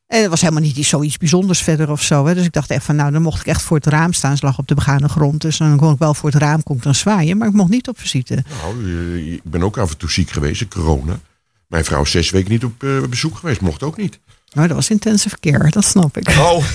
[0.06, 2.26] En het was helemaal niet iets- zoiets bijzonders verder of zo.
[2.26, 2.34] Hè.
[2.34, 4.36] Dus ik dacht echt van, nou, dan mocht ik echt voor het raam staan.
[4.36, 5.40] Ze lag op de begane grond.
[5.40, 7.36] Dus dan kon ik wel voor het raam kon ik dan zwaaien.
[7.38, 8.44] Maar ik mocht niet op visite.
[8.62, 11.18] Nou, eh, ik ben ook af en toe ziek geweest, corona.
[11.66, 14.20] Mijn vrouw is zes weken niet op eh, bezoek geweest, mocht ook niet.
[14.52, 16.28] Nou, dat was intensive care, dat snap ik.
[16.28, 16.64] Oh,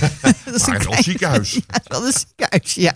[0.45, 1.51] dat is maar een klein- ziekenhuis.
[1.67, 2.93] Ja, het is een ziekenhuis, ja.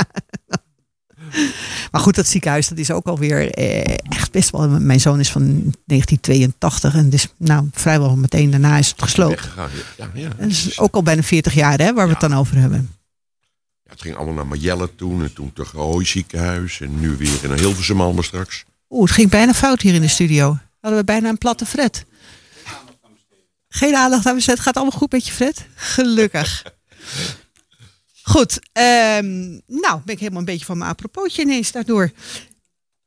[1.91, 4.69] Maar goed, dat ziekenhuis, dat is ook alweer eh, echt best wel...
[4.69, 5.43] Mijn zoon is van
[5.85, 9.35] 1982 en dus nou, vrijwel meteen daarna is het gesloten.
[9.35, 9.69] Weggegaan.
[9.97, 10.29] Ja, ja.
[10.37, 12.89] Dat is ook al bijna 40 jaar hè, waar we het dan over hebben.
[13.83, 16.81] Ja, het ging allemaal naar Marjelle toen en toen te ziekenhuis.
[16.81, 18.65] En nu weer in Hilversum allemaal straks.
[18.89, 20.57] Oeh, het ging bijna fout hier in de studio.
[20.79, 22.05] Hadden we bijna een platte Fred.
[23.69, 24.59] Geen aandacht aan besteed.
[24.59, 25.65] Gaat allemaal goed met je Fred?
[25.75, 26.63] Gelukkig.
[28.23, 32.11] Goed, ehm, nou ben ik helemaal een beetje van mijn aproposje ineens daardoor.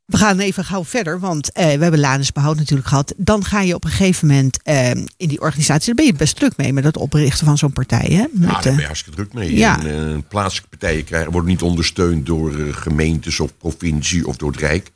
[0.05, 3.13] We gaan even gauw verder, want eh, we hebben Lanus Behoud natuurlijk gehad.
[3.17, 6.35] Dan ga je op een gegeven moment ehm, in die organisatie, daar ben je best
[6.35, 8.07] druk mee met het oprichten van zo'n partij.
[8.09, 8.25] Hè?
[8.31, 9.55] Met, Ja, daar ben eh, je hartstikke druk mee.
[9.55, 9.79] ja.
[9.85, 14.59] En, eh, plaatselijke partijen krijgen, worden niet ondersteund door gemeentes of provincie of door het
[14.59, 14.91] Rijk.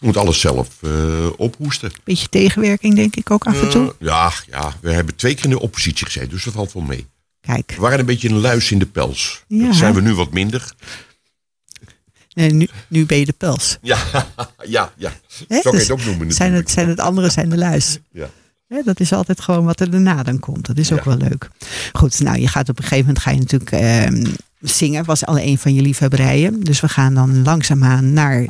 [0.00, 0.68] Je moet alles zelf
[1.36, 1.90] ophoesten.
[2.04, 3.94] beetje tegenwerking denk ik ook af en toe.
[3.98, 7.06] Ja, ja, we hebben twee keer in de oppositie gezeten, dus dat valt wel mee.
[7.46, 9.44] Kijk, We waren een beetje een luis in de pels.
[9.48, 9.66] Ja.
[9.66, 10.72] Dat zijn we nu wat minder.
[12.34, 13.78] nee, nu, nu ben je de pels.
[13.82, 13.98] Ja,
[14.66, 15.12] ja, ja.
[15.26, 17.98] Zo kan je het ook noemen zijn het, zijn het andere, zijn de luis.
[18.10, 18.28] Ja.
[18.84, 20.66] Dat is altijd gewoon wat er daarna dan komt.
[20.66, 21.04] Dat is ook Ja.
[21.04, 21.48] wel leuk.
[21.92, 24.26] Goed, nou je gaat op een gegeven moment ga je natuurlijk ehm,
[24.60, 25.04] zingen.
[25.04, 26.60] Was al een van je liefhebberijen.
[26.60, 28.46] Dus we gaan dan langzaamaan naar...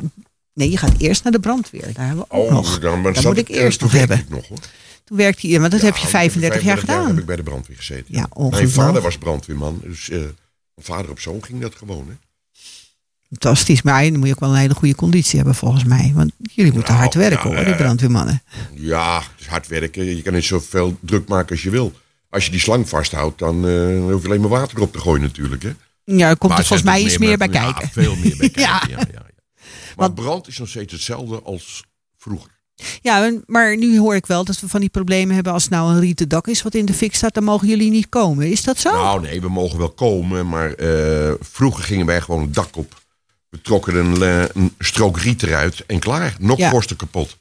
[0.57, 1.93] Nee, je gaat eerst naar de brandweer.
[1.93, 2.79] Daar hebben we ook Oh, nog.
[2.79, 4.17] dan, moet ik eerst toen nog hebben.
[4.19, 4.57] ik nog, hoor.
[5.03, 7.07] Toen werkte je, want dat heb je Ja, 35 jaar gedaan.
[7.07, 8.05] heb ik bij de brandweer gezeten.
[8.07, 9.79] Ja, Mijn vader was brandweerman.
[9.83, 10.09] Dus
[10.75, 12.05] van vader op zoon ging dat gewoon.
[12.07, 12.13] Hè?
[13.29, 13.81] Fantastisch.
[13.81, 16.11] Maar dan moet je ook wel een hele goede conditie hebben volgens mij.
[16.15, 18.41] Want jullie moeten Nou, hard werken ja, hoor, die eh, brandweermannen.
[18.73, 20.15] Ja, is hard werken.
[20.15, 21.93] Je kan niet zoveel druk maken als je wil.
[22.29, 25.21] Als je die slang vasthoudt, dan eh, hoef je alleen maar water op te gooien
[25.21, 25.63] natuurlijk.
[25.63, 25.71] Hè?
[26.03, 27.89] Ja, er komt Maar er volgens mij iets meer bij ja, kijken.
[27.89, 28.89] veel meer bij kijken.
[28.89, 29.25] Ja.
[29.97, 30.03] Ja.
[30.03, 31.83] Ja, ja, Maar brand is nog steeds hetzelfde als
[32.17, 32.55] vroeger.
[33.01, 35.99] Ja, maar nu hoor ik wel dat we van die problemen hebben als nou een
[35.99, 38.49] rieten dak is wat in de fik staat, dan mogen jullie niet komen.
[38.51, 38.91] Is dat zo?
[38.91, 43.01] Nou nee, we mogen wel komen, maar eh, vroeger gingen wij gewoon het dak op.
[43.49, 46.35] We trokken een, eh, een strook riet eruit en klaar.
[46.39, 46.71] Nog Ja.
[46.97, 47.37] kapot.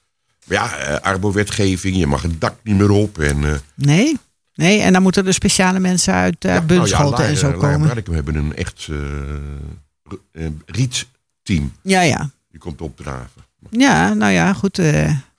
[0.46, 3.18] Maar ja, eh, arbowetgeving, je mag het dak niet meer op.
[3.18, 4.16] En, eh, Nee?
[4.54, 7.56] Nee, en dan moeten er speciale mensen uit uh, ja, nou ja, en zo Laar-
[7.56, 7.86] komen.
[7.86, 11.72] Larkum hebben een echt eh, eh, rietteam.
[11.82, 12.30] Ja, ja.
[12.56, 13.42] Die komt opdraven.
[13.70, 14.78] Ja, nou ja, goed.
[14.78, 14.84] eh,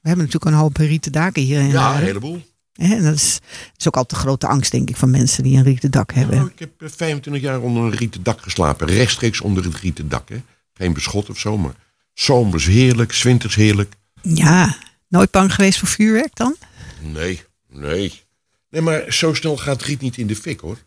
[0.02, 2.06] we hebben natuurlijk een hoop rieten daken hier in Ja, een Laren.
[2.06, 2.46] heleboel.
[2.74, 5.58] En dat is, dat is ook altijd de grote angst, denk ik, van mensen die
[5.58, 6.36] een rieten dak hebben.
[6.38, 8.88] Nou, ik heb eh, 25 jaar onder een rieten dak geslapen.
[8.88, 10.30] Rechtstreeks onder het rieten dak.
[10.30, 10.42] Hè.
[10.74, 11.74] Geen beschot of zo, maar
[12.14, 13.94] zomers heerlijk, 's winters heerlijk.
[14.22, 14.78] Ja,
[15.08, 16.56] nooit bang geweest voor vuurwerk dan?
[17.02, 18.22] Nee, nee.
[18.70, 20.78] Nee, maar zo snel gaat riet niet in de fik hoor.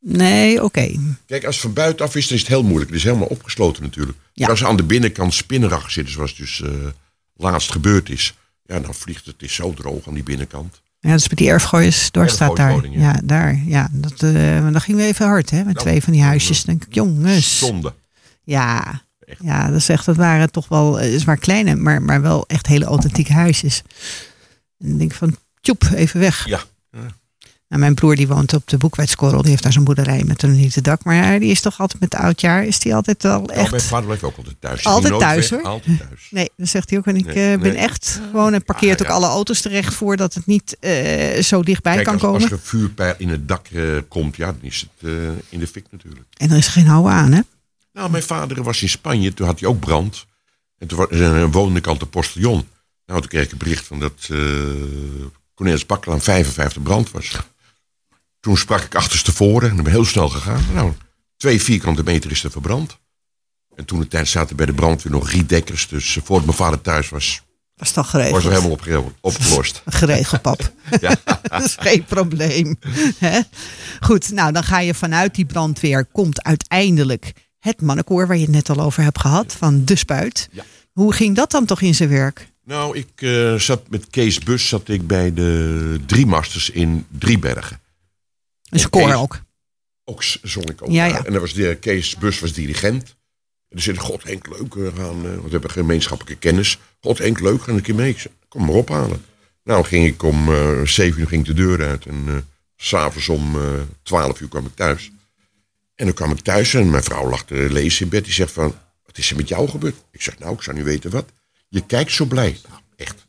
[0.00, 0.94] Nee, oké.
[1.26, 2.90] Kijk, als het van buitenaf is, dan is het heel moeilijk.
[2.90, 4.18] Het is helemaal opgesloten natuurlijk.
[4.32, 4.42] Ja.
[4.42, 6.70] Maar als aan de binnenkant spinnenrag zitten, zoals dus eh,
[7.36, 8.34] laatst gebeurd is.
[8.64, 10.80] Ja, dan vliegt het, is zo droog aan die binnenkant.
[11.00, 12.90] Ja, dat is met die erfgooiers doorstaat daar.
[12.90, 13.20] Ja, ja.
[13.24, 13.62] daar.
[13.66, 15.56] Ja, dat, eh maar dan gingen we even hard, hè?
[15.56, 16.64] Met Nou, twee van die huisjes.
[16.64, 17.58] Dan denk ik, jongens.
[17.58, 17.94] Zonde.
[18.44, 19.40] Ja, Echt.
[19.42, 22.66] ja, dat is echt, dat waren toch wel, eh, zwaar kleine, maar, maar wel echt
[22.66, 23.82] hele authentieke huisjes.
[24.78, 26.46] En dan denk ik van, tjoep, even weg.
[26.46, 26.60] Ja.
[27.68, 30.56] Nou, mijn broer die woont op de Boekwijdskorrel, die heeft daar zo'n boerderij met een
[30.56, 31.04] nieten dak.
[31.04, 33.70] Maar die is toch altijd met oudjaar, is die altijd wel Nou, echt...
[33.70, 34.84] mijn vader blijft ook altijd thuis.
[34.84, 35.62] Altijd thuis, hoor.
[35.62, 36.28] Altijd thuis.
[36.30, 37.06] Nee, dat zegt hij ook.
[37.06, 37.82] En ik Nee, eh, ben nee.
[37.82, 41.62] echt gewoon en parkeert Ah, ook alle auto's terecht voor dat het niet eh, zo
[41.62, 42.40] dichtbij Kijk, kan als, komen.
[42.42, 45.10] als er vuurpijl in het dak eh, komt, ja, dan is het
[45.48, 46.26] in de fik natuurlijk.
[46.36, 47.40] En er is geen houden aan, hè?
[47.92, 50.26] Nou, mijn vader was in Spanje, toen had hij ook brand.
[50.78, 52.66] En toen woonde ik al te postillon.
[53.06, 54.28] Nou, toen kreeg ik een bericht van dat
[55.54, 57.30] Cornelis Bakkelaan 55 brand was.
[58.40, 60.62] Toen sprak ik achterstevoren en ben heel snel gegaan.
[60.74, 60.92] Nou,
[61.36, 62.98] twee vierkante meter is er verbrand.
[63.74, 65.88] En toen de tijd zaten bij de brandweer nog riedekkers.
[65.88, 67.42] Dus eh, voordat mijn vader thuis was,
[67.76, 68.44] Was toch was geregeld?
[68.44, 69.82] er helemaal opge- opgelost.
[69.86, 70.72] Geregeld, pap.
[71.42, 72.78] dat is geen probleem.
[74.00, 76.04] Goed, nou dan ga je vanuit die brandweer.
[76.04, 79.54] Komt uiteindelijk het mannenkoor waar je het net al over hebt gehad.
[79.58, 80.48] Van De Spuit.
[80.52, 80.64] Ja.
[80.92, 82.48] Hoe ging dat dan toch in zijn werk?
[82.64, 87.80] Nou, ik eh, zat met Kees Bus zat ik bij de Drie Masters in Driebergen.
[88.70, 89.40] Een score ook.
[90.04, 90.90] Ook zong ik ook.
[90.90, 91.24] Ja, ja.
[91.24, 93.02] En dan was de, Kees Bus was dirigent.
[93.02, 96.78] En dan zei hij, god Henk, leuk, we gaan, eh, want we hebben gemeenschappelijke kennis.
[97.00, 98.10] God Henk, leuk, ga een keer mee.
[98.10, 99.24] Ik zei, kom maar ophalen.
[99.64, 102.06] Nou, ging ik om eh zeven uur ging de deur uit.
[102.06, 103.62] En s s'avonds om eh,
[104.02, 105.10] twaalf uur kwam ik thuis.
[105.94, 108.24] En dan kwam ik thuis en mijn vrouw lag te lezen in bed.
[108.24, 109.94] Die zegt van, wat is er met jou gebeurd?
[110.10, 111.28] Ik zeg, nou, ik zou niet weten wat.
[111.68, 112.58] Je kijkt zo blij.
[112.68, 113.26] Nou, echt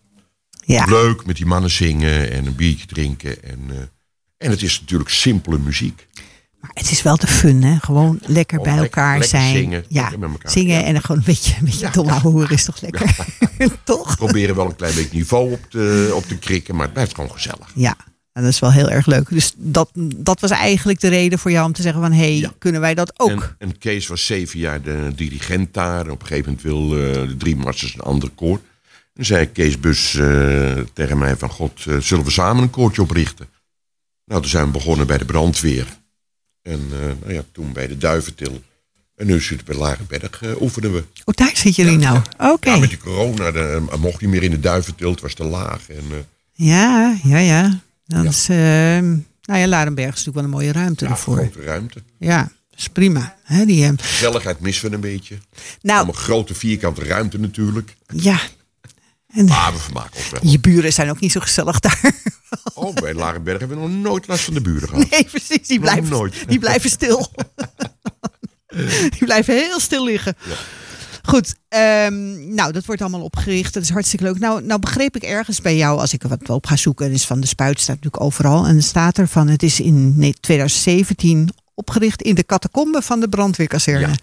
[0.66, 0.86] Ja.
[0.86, 3.44] leuk met die mannen zingen en een biertje drinken.
[3.44, 3.92] En,
[4.40, 6.08] en het is natuurlijk simpele muziek.
[6.60, 7.78] Maar het is wel de fun, hè?
[7.80, 9.56] Gewoon lekker Oh, bij elkaar lekker zijn.
[9.56, 10.84] zingen, ja, lekker met elkaar, zingen ja.
[10.86, 12.20] en dan gewoon een beetje, een beetje Ja.
[12.20, 13.16] dol is toch lekker?
[13.84, 14.16] toch?
[14.16, 17.32] Proberen wel een klein beetje niveau op te, op te krikken, maar het blijft gewoon
[17.32, 17.72] gezellig.
[17.76, 17.96] Ja,
[18.34, 19.30] en dat is wel heel erg leuk.
[19.30, 22.12] Dus dat, dat was eigenlijk de reden voor jou om te zeggen van...
[22.12, 23.30] hé, hey, kunnen wij dat ook?
[23.30, 26.06] En, en Kees was zeven jaar de dirigent daar.
[26.06, 28.60] En op een gegeven moment wil eh, de drie masters een ander koor.
[29.14, 31.50] En zei Kees Bus eh, tegen mij van...
[31.50, 33.48] God, eh, zullen we samen een koortje oprichten?
[34.30, 35.88] Nou, toen zijn we begonnen bij de brandweer.
[36.62, 38.62] En eh, nou ja, toen bij de Duiventil.
[39.16, 41.04] En nu zitten we bij Lagenberg, eh oefenen we.
[41.26, 42.22] Oh, daar zitten jullie nou.
[42.38, 42.70] Oké.
[42.70, 45.12] Ja, met die corona de, eh, mocht niet meer in de Duiventil.
[45.12, 45.90] Het was te laag.
[45.90, 46.04] En,
[46.54, 47.80] Ja, ja, ja.
[48.06, 48.24] Ja.
[48.24, 51.38] is, nou ja, Larenberg is natuurlijk wel een mooie ruimte ja, ervoor.
[51.38, 52.02] grote ruimte.
[52.18, 53.36] Ja, dat is prima.
[53.44, 55.38] Hè, die, Gezelligheid missen we een beetje.
[55.82, 57.96] nou, Allemaal grote vierkante ruimte natuurlijk.
[58.14, 58.40] ja.
[59.34, 60.40] En Maar we vermaken ons wel.
[60.44, 62.12] je buren zijn ook niet zo gezellig daar.
[62.74, 65.10] Oh, bij Larenberg hebben we nog nooit last van de buren gehad.
[65.10, 65.68] Nee, precies.
[65.68, 66.48] Die Nog blijven, nooit.
[66.48, 67.32] die blijven stil.
[69.18, 70.36] die blijven heel stil liggen.
[71.24, 73.74] Goed, ehm, nou dat wordt allemaal opgericht.
[73.74, 74.40] Dat is hartstikke leuk.
[74.40, 77.12] Nou, nou begreep ik ergens bij jou, als ik er wat op ga zoeken, en
[77.12, 78.66] is van de spuit staat natuurlijk overal.
[78.66, 83.20] En er staat er van, het is in nee, 2017 opgericht in de catacombe van
[83.20, 84.08] de brandweerkazerne.
[84.08, 84.14] Ja.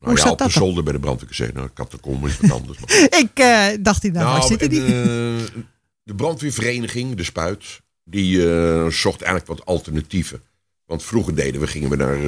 [0.00, 0.50] Nou Hoe ja, de dan?
[0.50, 1.52] zolder bij de brandweerkazerne.
[1.52, 2.78] Nou, is wat anders.
[2.78, 3.06] Maar.
[3.24, 4.84] Ik eh, dacht inderdaad, waar nou, zitten die?
[4.84, 5.62] en, eh,
[6.02, 10.42] de brandweervereniging, de Spuit, die eh, zocht eigenlijk wat alternatieven.
[10.86, 12.18] Want vroeger deden we, gingen we naar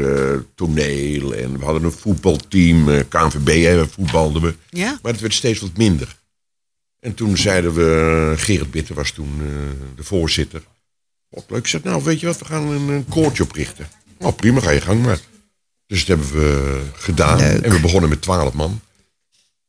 [0.54, 4.54] toneel en we hadden een voetbalteam, KNVB hè, voetbalden we.
[4.70, 4.98] ja?
[5.02, 6.16] Maar het werd steeds wat minder.
[7.00, 9.40] En toen zeiden we, Gerard Bitter was toen
[9.96, 10.62] de voorzitter.
[11.28, 13.88] Wat leuk, ik zei, nou weet je wat, we gaan een, een koortje oprichten.
[14.18, 15.20] Nou prima, ga je gang maar.
[15.92, 17.38] Dus dat hebben we gedaan.
[17.38, 17.62] Leuk.
[17.62, 18.80] En we begonnen met 12 man.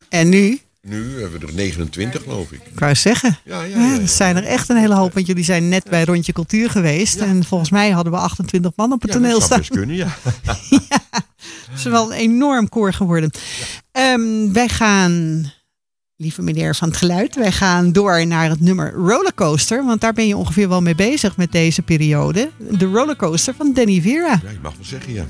[0.09, 0.59] En nu?
[0.81, 2.59] Nu hebben we er 29 geloof ik.
[2.71, 3.37] Ik wou zeggen.
[3.45, 3.93] Ja, ja, Ja, ja.
[3.93, 3.99] ja.
[3.99, 5.13] dat zijn er echt een hele hoop.
[5.13, 7.15] Want jullie zijn net bij Rondje Cultuur geweest.
[7.15, 9.77] En volgens mij hadden we 28 man op het Ja, toneel dat zou staan.
[9.77, 10.07] kunnen, ja.
[11.69, 13.31] Het is wel een enorm koor geworden.
[13.91, 15.51] Ehm, wij gaan,
[16.15, 19.85] lieve meneer van het geluid, wij gaan door naar het nummer Rollercoaster.
[19.85, 22.49] Want daar ben je ongeveer wel mee bezig met deze periode.
[22.71, 24.39] De Rollercoaster van Danny Vera.
[24.43, 25.25] Ja, je mag wel zeggen, ja.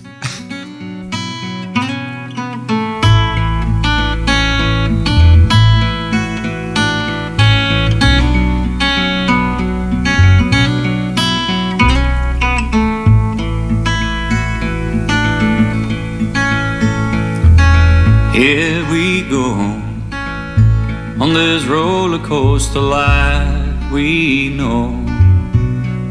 [21.23, 24.89] On this roller coaster life we know,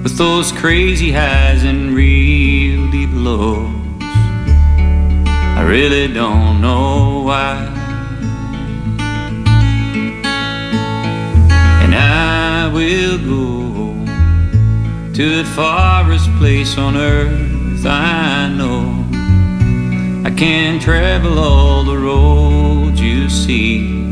[0.02, 3.68] with those crazy highs and real deep lows.
[4.00, 7.56] I really don't know why.
[11.82, 19.04] And I will go to the farthest place on earth I know.
[20.26, 24.11] I can travel all the roads you see.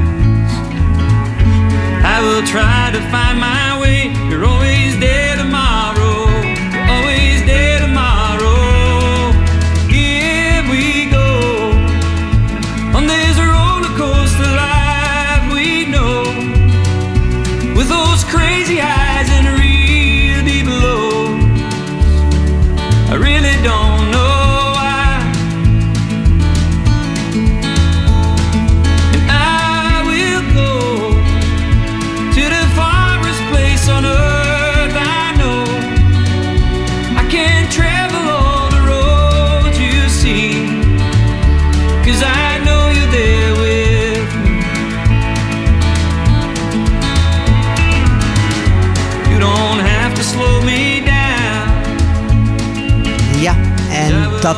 [2.21, 3.80] Will try to find my way.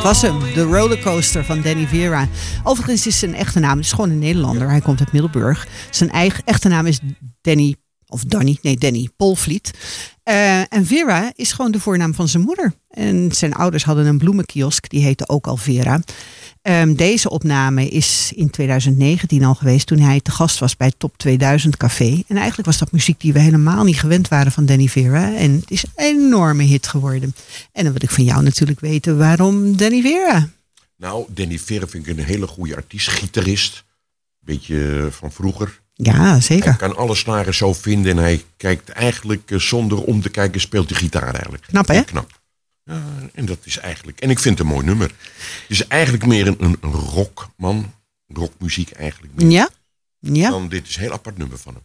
[0.04, 0.40] Was hem.
[0.54, 2.28] De rollercoaster van Danny Vera.
[2.64, 4.70] Overigens is zijn echte naam, het is gewoon een Nederlander.
[4.70, 5.68] Hij komt uit Middelburg.
[5.90, 7.00] Zijn eigen echte naam is
[7.42, 7.76] Danny,
[8.08, 9.72] of Danny, nee Danny Polvliet.
[10.24, 12.74] Eh, en Vera is gewoon de voornaam van zijn moeder.
[12.90, 16.02] En zijn ouders hadden een bloemenkiosk, die heette ook al Vera.
[16.64, 21.18] Ehm, deze opname is in 2019 al geweest toen hij te gast was bij Top
[21.18, 22.24] 2000 Café.
[22.28, 25.36] En eigenlijk was dat muziek die we helemaal niet gewend waren van Danny Vera.
[25.36, 27.36] En het is een enorme hit geworden.
[27.72, 30.50] En dan wil ik van jou natuurlijk weten waarom Danny Vera.
[30.98, 33.84] Nou, Danny Verre vind ik een hele goede artiest, gitarist.
[34.40, 35.82] Beetje van vroeger.
[35.94, 36.76] Ja, Hij zeker.
[36.76, 40.90] kan alle snaren zo vinden en hij kijkt eigenlijk eh, zonder om te kijken, speelt
[40.90, 41.64] de gitaar eigenlijk.
[41.68, 42.04] Knap, hè?
[42.04, 42.42] Knap.
[42.84, 45.08] Ja, en dat is eigenlijk, en ik vind het een mooi nummer.
[45.08, 47.80] Het is eigenlijk meer een, een,
[48.28, 49.50] rockmuziek eigenlijk meer.
[49.50, 49.70] Ja?
[50.20, 50.50] Ja.
[50.50, 51.84] Dan dit is een heel apart nummer van hem.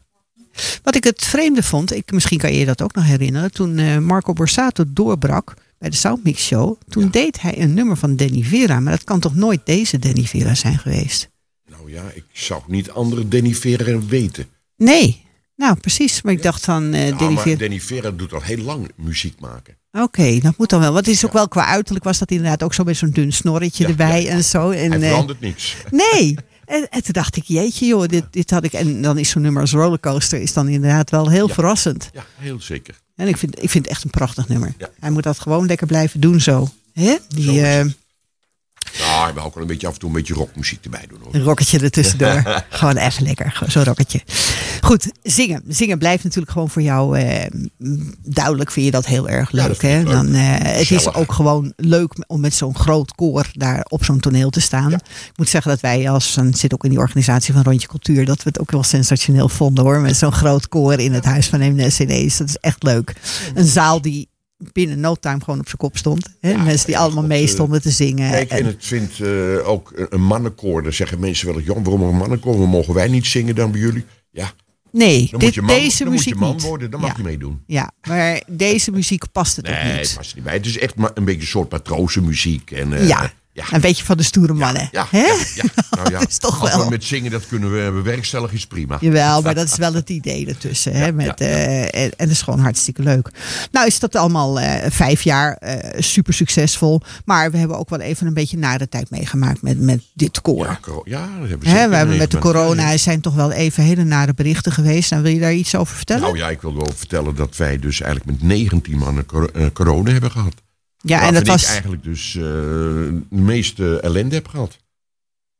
[0.83, 3.79] Wat ik het vreemde vond, ik, misschien kan je je dat ook nog herinneren, toen
[3.79, 8.43] eh, Marco Borsato doorbrak bij de Soundmix Show, toen deed hij een nummer van Danny
[8.43, 11.29] Vera, maar dat kan toch nooit deze Danny Vera zijn geweest?
[11.71, 14.47] Nou ja, ik zou niet andere Danny Vera weten.
[14.77, 15.25] Nee,
[15.57, 17.59] nou precies, maar ik dacht van eh, Ja, Danny maar Vera.
[17.59, 19.78] Danny Vera doet al heel lang muziek maken.
[19.93, 20.93] Oké, dat moet dan wel.
[20.93, 23.33] Want het is ook wel qua uiterlijk was dat inderdaad ook zo met zo'n dun
[23.33, 24.31] snorretje Ja, erbij ja.
[24.31, 24.71] en zo.
[24.71, 25.77] En, Hij eh, verandert niks.
[25.91, 26.35] nee.
[26.69, 28.73] En, en toen dacht ik, jeetje joh, dit, dit had ik.
[28.73, 32.11] En dan is zo'n nummer als Rollercoaster is dan inderdaad wel heel verrassend.
[32.13, 32.95] Ja, heel zeker.
[33.17, 34.75] En ik vind, ik vind het echt een prachtig nummer.
[34.79, 34.91] Ja.
[35.01, 36.69] Hij moet dat gewoon lekker blijven doen zo.
[36.93, 37.17] Hè?
[37.29, 37.85] Die, Zo eh.
[38.99, 41.19] Nou, wil ook wel een beetje af en toe een beetje rockmuziek erbij doen.
[41.23, 41.35] Hoor.
[41.35, 42.43] Een rocketje ertussendoor.
[42.71, 43.63] gewoon even lekker.
[43.67, 44.21] Zo'n rocketje.
[44.81, 45.63] Goed, zingen.
[45.69, 47.51] Zingen blijft natuurlijk gewoon voor jou eh,
[48.23, 48.71] duidelijk.
[48.71, 49.83] Vind je dat heel erg leuk.
[49.83, 49.97] hè?
[49.97, 50.11] leuk.
[50.11, 54.21] Dan, eh, het is ook gewoon leuk om met zo'n groot koor daar op zo'n
[54.21, 54.93] toneel te staan.
[54.93, 55.03] Ik
[55.37, 58.43] moet zeggen dat wij als, dan zit ook in die organisatie van Rondje Cultuur, dat
[58.43, 60.01] we het ook wel sensationeel vonden hoor.
[60.01, 62.37] Met zo'n groot koor in het huis van ineens.
[62.37, 63.15] Dat is echt leuk.
[63.55, 64.29] Een zaal die
[64.73, 66.37] binnen no time gewoon op zijn kop stond.
[66.41, 66.51] Hè?
[66.51, 68.31] Ja, Mensen die allemaal mee eh, stonden te zingen.
[68.31, 70.83] Kijk, en En- het vindt eh, ook een- mannenkoor.
[70.83, 72.53] Dan zeggen mensen wel Jan, waarom een mannenkoor?
[72.53, 74.05] Waarom mogen wij niet zingen dan bij jullie?
[74.31, 74.53] Ja,
[74.91, 76.63] nee, dan dit, moet je man, deze dan moet muziek je man niet.
[76.63, 76.91] worden.
[76.91, 77.63] Dan mag je meedoen.
[77.67, 80.15] Ja, maar deze muziek past het ook Nee, het niet.
[80.17, 80.55] past er niet bij.
[80.55, 82.71] Het is echt een beetje een soort matrozenmuziek.
[82.71, 83.33] En, eh, ja.
[83.59, 83.75] Ja.
[83.75, 84.89] een beetje van de stoere mannen.
[84.93, 85.65] Ja, ja, ja.
[85.91, 86.85] Nou ja, Dat is toch als wel.
[86.85, 88.97] we met zingen dat kunnen we bewerkstelligen, is prima.
[89.01, 90.93] Jawel, maar dat is wel het idee ertussen.
[90.93, 91.13] Hè?
[91.13, 93.31] Met, eh, en, en dat is gewoon hartstikke leuk.
[93.73, 97.01] Nou is dat allemaal eh, vijf jaar eh, super succesvol.
[97.25, 100.79] Maar we hebben ook wel even een beetje nare tijd meegemaakt met, met dit koor.
[101.05, 104.35] Ja, dat hebben we we hebben met de corona zijn toch wel even hele nare
[104.35, 105.13] berichten geweest.
[105.13, 106.23] En wil je daar iets over vertellen?
[106.23, 110.11] Nou ja, ik wil wel vertellen dat wij dus eigenlijk met 19 mannen cor- corona
[110.11, 110.55] hebben gehad.
[111.09, 111.63] Ja, en dat was.
[111.63, 114.73] ik eigenlijk dus eh, de meeste ellende heb gehad.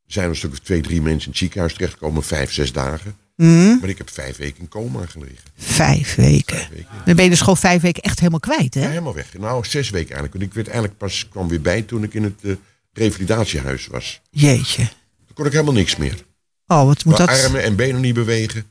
[0.07, 3.17] Er zijn een stuk of twee, drie mensen in het ziekenhuis terechtgekomen, vijf, zes dagen.
[3.37, 5.37] Hmm, Maar ik heb vijf weken in coma gelegen.
[5.57, 6.57] vijf weken.
[6.57, 6.87] Vijf weken.
[7.05, 8.81] Dan ben je dus gewoon vijf weken echt helemaal kwijt, hè?
[8.81, 9.39] Ja, helemaal weg.
[9.39, 10.33] Nou, zes weken eigenlijk.
[10.33, 12.53] Want ik werd eigenlijk pas, kwam weer bij toen ik in het eh,
[12.93, 14.21] revalidatiehuis was.
[14.31, 14.83] Jeetje.
[15.27, 16.25] Toen kon ik helemaal niks meer.
[16.67, 17.45] Oh, wat moet Mijn dat?
[17.45, 18.65] armen en benen niet bewegen.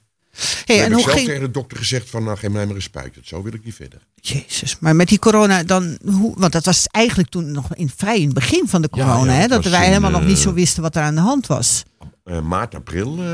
[0.65, 1.27] Hey, en heb ik hoe zelf ging...
[1.27, 3.17] tegen de dokter gezegd van, nou, geef mij maar een spuit.
[3.23, 3.99] Zo wil ik niet verder.
[4.15, 8.17] Jezus, maar met die corona dan, hoe, want dat was eigenlijk toen nog in, vrij
[8.17, 10.43] in het begin van de corona, ja, hè, dat wij in, helemaal nog niet eh,
[10.43, 11.83] zo wisten wat er aan de hand was.
[12.23, 13.27] Eh, maart, april eh,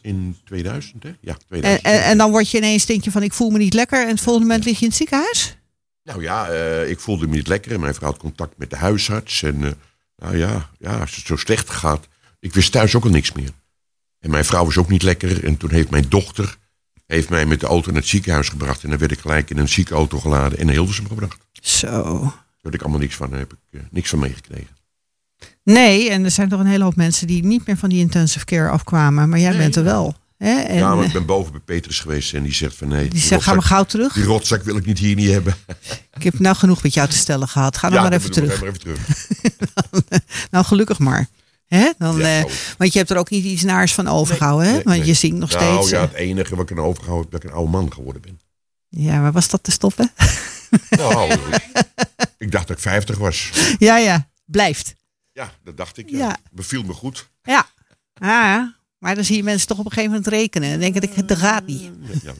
[0.00, 1.14] in 2000, hè?
[1.20, 1.84] Ja, En, 2000.
[1.84, 4.08] en, en dan word je ineens, denk je van ik voel me niet lekker en
[4.08, 5.56] het volgende moment lig je in het ziekenhuis?
[6.04, 6.46] Nou ja,
[6.86, 7.72] ik voelde me niet lekker.
[7.72, 9.42] En mijn vrouw had contact met de huisarts.
[9.42, 9.58] En
[10.16, 12.08] nou ja, ja, als het zo slecht gaat.
[12.40, 13.50] Ik wist thuis ook al niks meer.
[14.22, 15.44] En mijn vrouw was ook niet lekker.
[15.44, 16.56] En toen heeft mijn dochter
[17.12, 18.82] heeft mij met de auto naar het ziekenhuis gebracht.
[18.82, 21.38] En dan werd ik gelijk in een ziekenauto geladen en naar Hilversum gebracht.
[21.52, 22.20] Zo.
[22.20, 24.76] Daar had ik allemaal niks van, heb ik eh, niks van meegekregen.
[25.64, 28.44] Nee, en er zijn toch een hele hoop mensen die niet meer van die intensive
[28.44, 29.28] care afkwamen.
[29.28, 30.16] Maar jij bent er wel.
[30.36, 30.60] Hè?
[30.60, 33.08] En, ja, maar eh, ik ben boven bij Petrus geweest en die zegt van nee.
[33.08, 34.12] die zegt, ga maar gauw terug.
[34.12, 35.54] die rotzak wil ik niet hier niet hebben.
[36.16, 37.76] Ik heb nou genoeg met jou te stellen gehad.
[37.76, 38.54] Ga dan maar even terug.
[38.54, 39.00] ga maar even terug.
[40.50, 41.28] Nou, gelukkig maar.
[41.74, 41.90] Hè?
[41.98, 42.74] Dan, Ja, eh, zo.
[42.78, 44.66] want je hebt er ook niet iets naars van overgehouden.
[44.68, 44.72] hè?
[44.72, 45.04] Want nee.
[45.04, 45.90] je zingt nog Nou steeds.
[45.90, 46.02] ja, eh.
[46.02, 48.40] het enige wat ik aan overgehouden heb, dat ik een oude man geworden ben.
[48.88, 50.10] Ja, maar was dat te stoppen?
[50.90, 51.32] Nou,
[52.38, 53.50] ik dacht dat ik 50 was.
[53.78, 54.28] ja, ja.
[54.44, 54.94] Blijft.
[55.32, 56.10] Ja, dat dacht ik.
[56.10, 56.18] Ja.
[56.18, 56.36] Ja.
[56.50, 57.28] Beviel me goed.
[57.42, 57.66] Ja.
[58.14, 58.76] Ah, ja.
[58.98, 60.70] Maar dan zie je mensen toch op een gegeven moment rekenen.
[60.70, 61.82] En denken, dat dat gaat niet.
[61.82, 62.32] Ja, nou ja.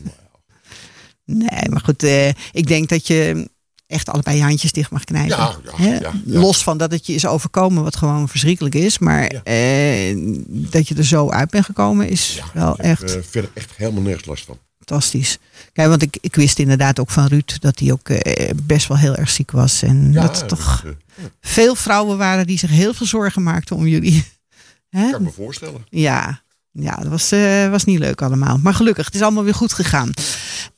[1.24, 2.02] Nee, maar goed.
[2.02, 3.50] eh, ik denk dat je
[3.92, 5.36] echt allebei je handjes dicht mag knijpen.
[5.36, 5.94] Ja, ja, Hè?
[5.94, 6.38] ja, ja.
[6.38, 8.98] Los van dat het je is overkomen, wat gewoon verschrikkelijk is.
[8.98, 10.16] Maar eh,
[10.48, 13.70] dat je er zo uit bent gekomen, is wel ik heb echt eh, verder echt
[13.76, 14.58] helemaal nergens last van.
[14.78, 15.38] fantastisch.
[15.72, 18.96] Kijk, want ik, ik wist inderdaad ook van Ruud dat hij ook eh, best wel
[18.98, 19.82] heel erg ziek was.
[19.82, 23.86] En dat er toch eh, veel vrouwen waren die zich heel veel zorgen maakten om
[23.86, 24.24] jullie.
[24.88, 25.10] Hè?
[25.10, 25.86] kan ik me voorstellen.
[25.88, 27.30] Ja, ja dat was,
[27.70, 28.58] was niet leuk allemaal.
[28.58, 30.10] Maar gelukkig, het is allemaal weer goed gegaan.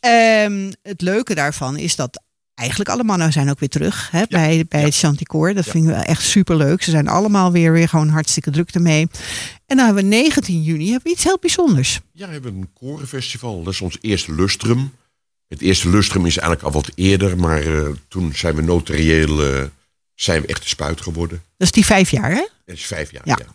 [0.01, 2.23] Ehm, het leuke daarvan is dat
[2.55, 4.87] eigenlijk alle mannen zijn ook weer terug hè, bij, bij ja.
[4.87, 5.55] het Chanticoor.
[5.55, 5.71] Dat Ja.
[5.71, 6.83] vinden we echt super leuk.
[6.83, 9.09] Ze zijn allemaal weer, weer gewoon hartstikke druk ermee.
[9.67, 12.01] En dan hebben we 19 juni hebben we iets heel bijzonders.
[12.13, 13.63] Ja, we hebben een korenfestival.
[13.63, 14.93] Dat is ons eerste lustrum.
[15.49, 19.63] Het eerste lustrum is eigenlijk al wat eerder, maar eh, toen zijn we notarieel eh,
[20.15, 21.43] zijn we echt de spuit geworden.
[21.57, 22.47] Dat is die vijf jaar, hè?
[22.65, 23.23] Dat is vijf jaar.
[23.25, 23.39] Ja.
[23.41, 23.55] Ja.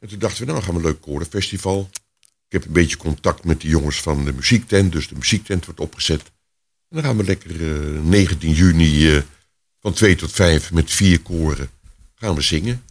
[0.00, 1.88] En toen dachten we, nou gaan we een leuk korenfestival.
[2.20, 5.80] Ik heb een beetje contact met de jongens van de muziektent, dus de muziektent wordt
[5.80, 6.22] opgezet.
[6.90, 7.50] En dan gaan we lekker
[7.96, 9.22] eh, 19 juni eh,
[9.80, 11.68] van 2 tot 5 met vier koren
[12.14, 12.82] gaan we zingen.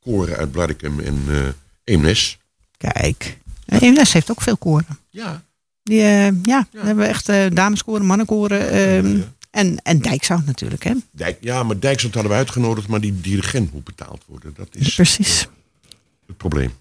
[0.00, 1.48] Koren uit Blaricum en eh
[1.84, 2.38] Eemnes.
[2.76, 3.38] Kijk.
[3.66, 4.98] Eemnes heeft ook veel koren.
[5.10, 5.42] Ja,
[5.82, 8.70] Die, eh, ja, we hebben echt eh, dameskoren, mannenkoren.
[8.70, 9.20] ehm,
[9.50, 10.92] en, en dijksound natuurlijk, hè?
[11.10, 14.54] Dijk, ja, maar Dijksland hadden we uitgenodigd, maar die dirigent moet betaald worden.
[14.56, 15.48] Dat is Precies.
[16.26, 16.72] het probleem.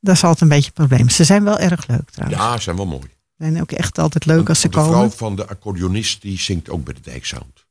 [0.00, 1.08] Dat is altijd een beetje het probleem.
[1.08, 2.40] Ze zijn wel erg leuk trouwens.
[2.42, 3.06] Ja, ze zijn wel mooi.
[3.38, 5.10] Zijn ook echt altijd leuk als ze de vrouw komen.
[5.12, 7.66] van de accordeonist die zingt ook bij de Dijksound.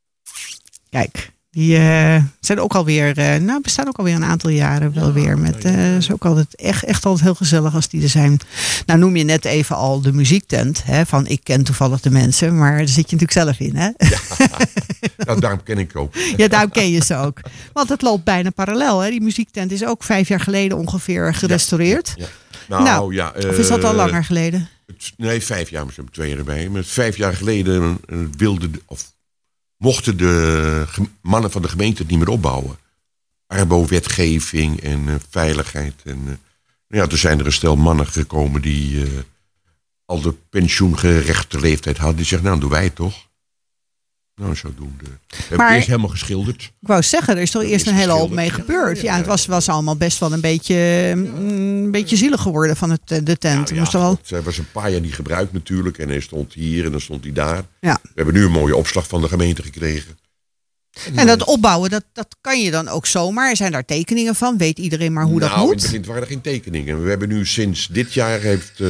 [0.89, 5.13] Kijk, die eh, zijn ook alweer, eh nou, bestaan ook alweer een aantal jaren wel
[5.13, 5.38] weer.
[5.38, 8.09] Met, ja, ja, eh, is ook altijd echt, echt altijd heel gezellig als die er
[8.09, 8.39] zijn.
[8.86, 12.57] Nou noem je net even al de muziektent, hè, van ik ken toevallig de mensen,
[12.57, 13.89] maar daar zit je natuurlijk zelf in, hè?
[15.18, 16.15] Nou, daarom ken ik ook.
[16.38, 17.39] Ja, daarom ken je ze ook.
[17.74, 19.09] Want het loopt bijna parallel, hè?
[19.09, 22.13] Die muziektent is ook vijf jaar geleden ongeveer gerestaureerd.
[22.18, 22.26] Ja.
[22.68, 23.34] Nou, Nou, ja.
[23.38, 24.70] Of is dat al langer geleden?
[25.18, 26.70] Nee, vijf jaar, hebben twee jaar erbij.
[26.70, 29.12] Maar vijf jaar geleden eh, wilden, de- of
[29.78, 30.86] mochten de
[31.22, 32.78] mannen van de gemeente het niet meer opbouwen.
[33.47, 35.93] Arbo-wetgeving en eh, veiligheid.
[36.03, 36.34] En, eh,
[36.99, 39.05] ja, toen zijn er een stel mannen gekomen die
[40.05, 42.16] al de pensioengerechte leeftijd hadden.
[42.18, 43.26] Die zeggen, nou, doen wij toch.
[44.42, 45.04] Nou, zodoende.
[45.38, 46.62] Hebben Maar- het eerst helemaal geschilderd.
[46.64, 48.98] Ik wou zeggen, er is toch Dat eerst is een hele hoop mee gebeurd.
[48.98, 52.42] Ja, Ja, ja, het was, was allemaal best wel een beetje, mm, een beetje zielig
[52.42, 53.66] geworden van het, eh, de tent.
[53.70, 55.98] Nou moest wel, hij was een paar jaar niet gebruikt natuurlijk.
[55.98, 57.64] En hij stond hier en dan stond hij daar.
[57.80, 58.00] ja.
[58.04, 60.18] We hebben nu een mooie opslag van de gemeente gekregen.
[61.16, 63.56] En dat opbouwen, dat, dat kan je dan ook zomaar.
[63.56, 64.58] Zijn daar tekeningen van?
[64.58, 65.82] Weet iedereen maar hoe dat nou, in moet?
[65.82, 67.04] het begin waren er geen tekeningen.
[67.04, 68.88] We hebben nu sinds dit jaar heeft eh,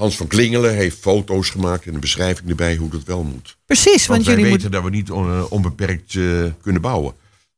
[0.00, 3.56] Hans van Klingelen heeft foto's gemaakt en een beschrijving erbij hoe dat wel moet.
[3.66, 6.22] Precies, Want, want wij jullie, weten moeten, dat we niet on- eh, onbeperkt eh,
[6.62, 7.14] kunnen bouwen.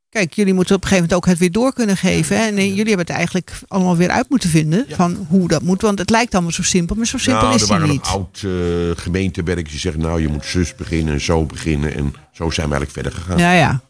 [0.09, 2.37] kijk, jullie moeten op een gegeven moment ook het weer door kunnen geven.
[2.37, 2.43] hè?
[2.47, 4.97] En eh, jullie hebben het eigenlijk allemaal weer uit moeten vinden Ja.
[4.97, 5.83] van hoe dat moet.
[5.83, 8.03] Want het lijkt allemaal zo simpel, maar zo simpel nou, is er het waren niet.
[8.03, 11.95] nog oud eh gemeentewerkers die zeggen, nou je moet zus beginnen en zo beginnen.
[11.95, 13.39] En zo zijn we eigenlijk verder gegaan.
[13.39, 13.81] Ja, ja.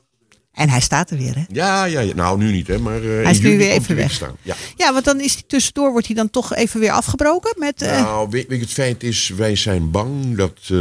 [0.53, 1.43] En hij staat er weer, hè?
[1.49, 2.15] ja, ja.
[2.15, 4.11] Nou, nu niet hè, maar eh, Hij is nu weer even weg.
[4.13, 4.37] staan.
[4.43, 4.55] Ja.
[4.77, 7.83] Ja, want dan is hij tussendoor, wordt hij dan toch even weer afgebroken met...
[7.83, 10.79] eh, Nou, weet, weet je, het feit is, wij zijn bang dat eh,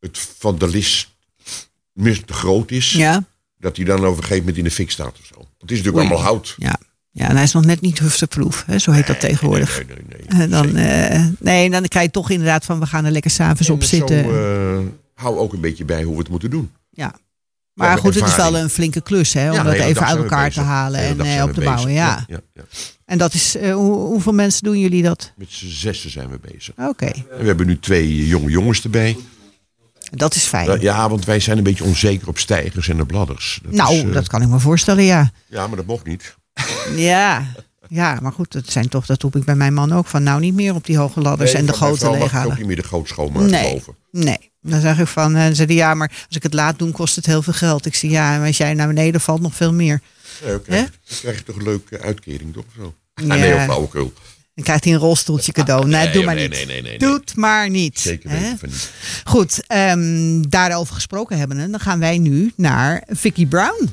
[0.00, 2.90] het vandalisme te groot is.
[2.92, 3.24] ja.
[3.60, 5.38] Dat hij dan over een gegeven moment in de fik staat of zo.
[5.58, 6.06] Het is natuurlijk Oei.
[6.06, 6.54] allemaal hout.
[6.58, 6.78] Ja.
[7.10, 8.78] ja, en hij is nog net niet hufteproof, hè?
[8.78, 9.76] zo heet dat tegenwoordig.
[9.76, 10.20] Nee, nee, nee.
[10.28, 13.30] nee, En dan, eh, nee, dan krijg je toch inderdaad van we gaan er lekker
[13.30, 14.24] s'avonds op zitten.
[14.24, 16.70] Zo, hou ook een beetje bij hoe we het moeten doen.
[16.90, 17.14] ja.
[17.78, 20.18] Maar goed, het is wel een flinke klus hè, om Ja, dat even dag uit
[20.18, 21.92] elkaar te halen en eh, op te bouwen.
[21.92, 22.24] Ja.
[22.28, 22.62] Ja, ja.
[23.04, 25.32] En dat is, eh, hoe, hoeveel mensen doen jullie dat?
[25.36, 26.74] Met z'n zessen zijn we bezig.
[26.76, 29.16] Oké, En we hebben nu twee jonge jongens erbij.
[30.10, 30.80] dat is fijn.
[30.80, 33.60] Ja, want wij zijn een beetje onzeker op stijgers en de bladders.
[33.62, 35.30] Dat nou, is, eh, dat kan ik me voorstellen, ja.
[35.46, 36.36] Ja, maar dat mocht niet.
[36.96, 37.46] Ja.
[37.88, 40.40] Ja, maar goed, dat zijn toch, dat roep ik bij mijn man ook van nou
[40.40, 42.52] niet meer op die hoge ladders en de ik leeghalen.
[42.52, 43.72] ook niet meer de goot schoonmaken Nee.
[43.72, 43.94] boven.
[44.10, 46.92] Nee, dan zeg ik van, en zei hij, ja, maar als ik het laat doen,
[46.92, 47.86] kost het heel veel geld.
[47.86, 50.00] Ik zeg ja, maar als jij naar beneden valt, nog veel meer.
[50.44, 52.64] Ja, dan krijg, dan krijg je toch een leuke uitkering, toch?
[52.76, 52.94] Zo.
[53.14, 53.34] Ja.
[53.34, 54.12] Ah, nee, of flauwekul.
[54.54, 55.86] Dan krijgt hij een rolstoeltje cadeau.
[55.88, 56.56] Nee, Nee, doe maar nee, niet.
[56.56, 56.98] nee, nee, nee, nee.
[56.98, 58.00] Doe het maar niet.
[58.00, 58.90] Zeker weten niet.
[59.24, 63.90] Goed, ehm, daarover gesproken hebben, dan gaan wij nu naar Vicky Brown.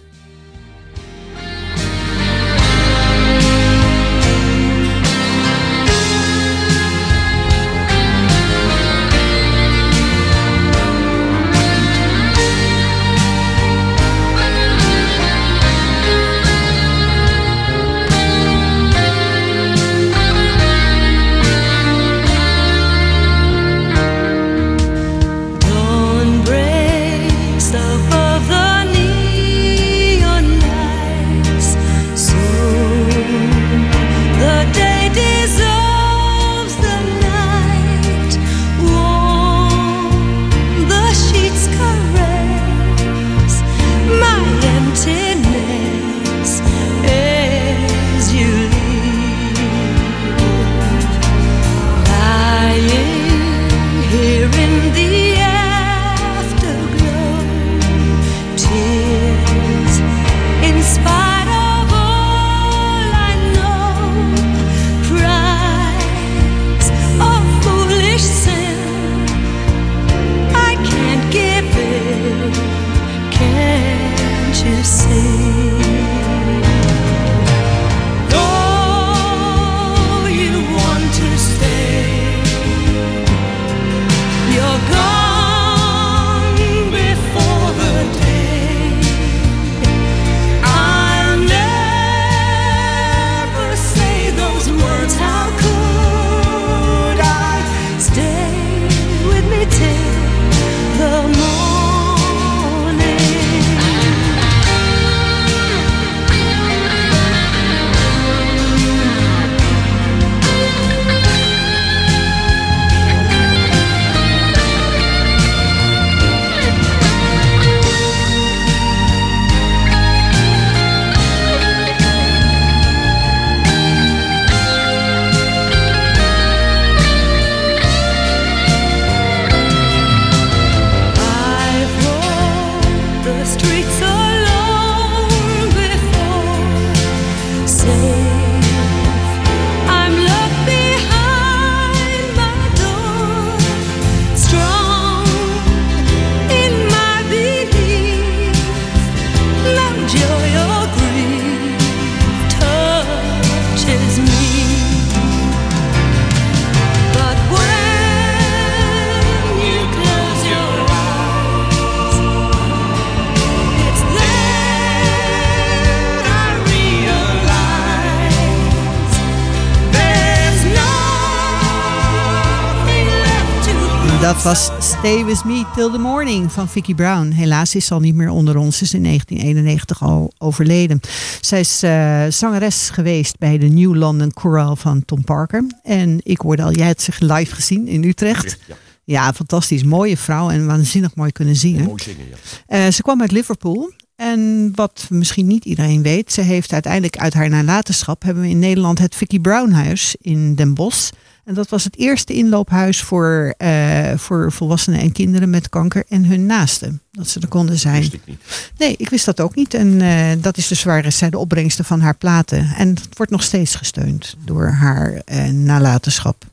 [174.46, 177.32] Was Stay With Me Till The Morning van Vicky Brown.
[177.32, 178.78] Helaas is ze al niet meer onder ons.
[178.78, 181.00] Ze is in 1991 al overleden.
[181.42, 185.66] Zij is eh, zangeres geweest bij de New London Chorale van Tom Parker.
[185.84, 188.58] En ik hoorde al, jij hebt zich live gezien in Utrecht.
[188.68, 189.84] Ja, Ja, fantastisch.
[189.84, 191.86] Mooie vrouw en waanzinnig mooi kunnen zingen.
[191.86, 192.36] mooi zingen, ja.
[192.68, 193.94] Eh, ze kwam uit Liverpool.
[194.16, 198.60] En wat misschien niet iedereen weet, ze heeft uiteindelijk uit haar nalatenschap hebben we in
[198.60, 201.12] Nederland het Vicky Brown Huis in Den Bosch.
[201.46, 206.26] En dat was het eerste inloophuis voor, eh, voor volwassenen en kinderen met kanker en
[206.26, 207.02] hun naasten.
[207.12, 208.00] Dat ze er konden zijn.
[208.00, 208.72] Wist ik niet.
[208.78, 209.74] Nee, ik wist dat ook niet.
[209.74, 212.74] En eh, dat is dus waar zij de opbrengsten van haar platen.
[212.78, 216.44] En het wordt nog steeds gesteund door haar eh, nalatenschap.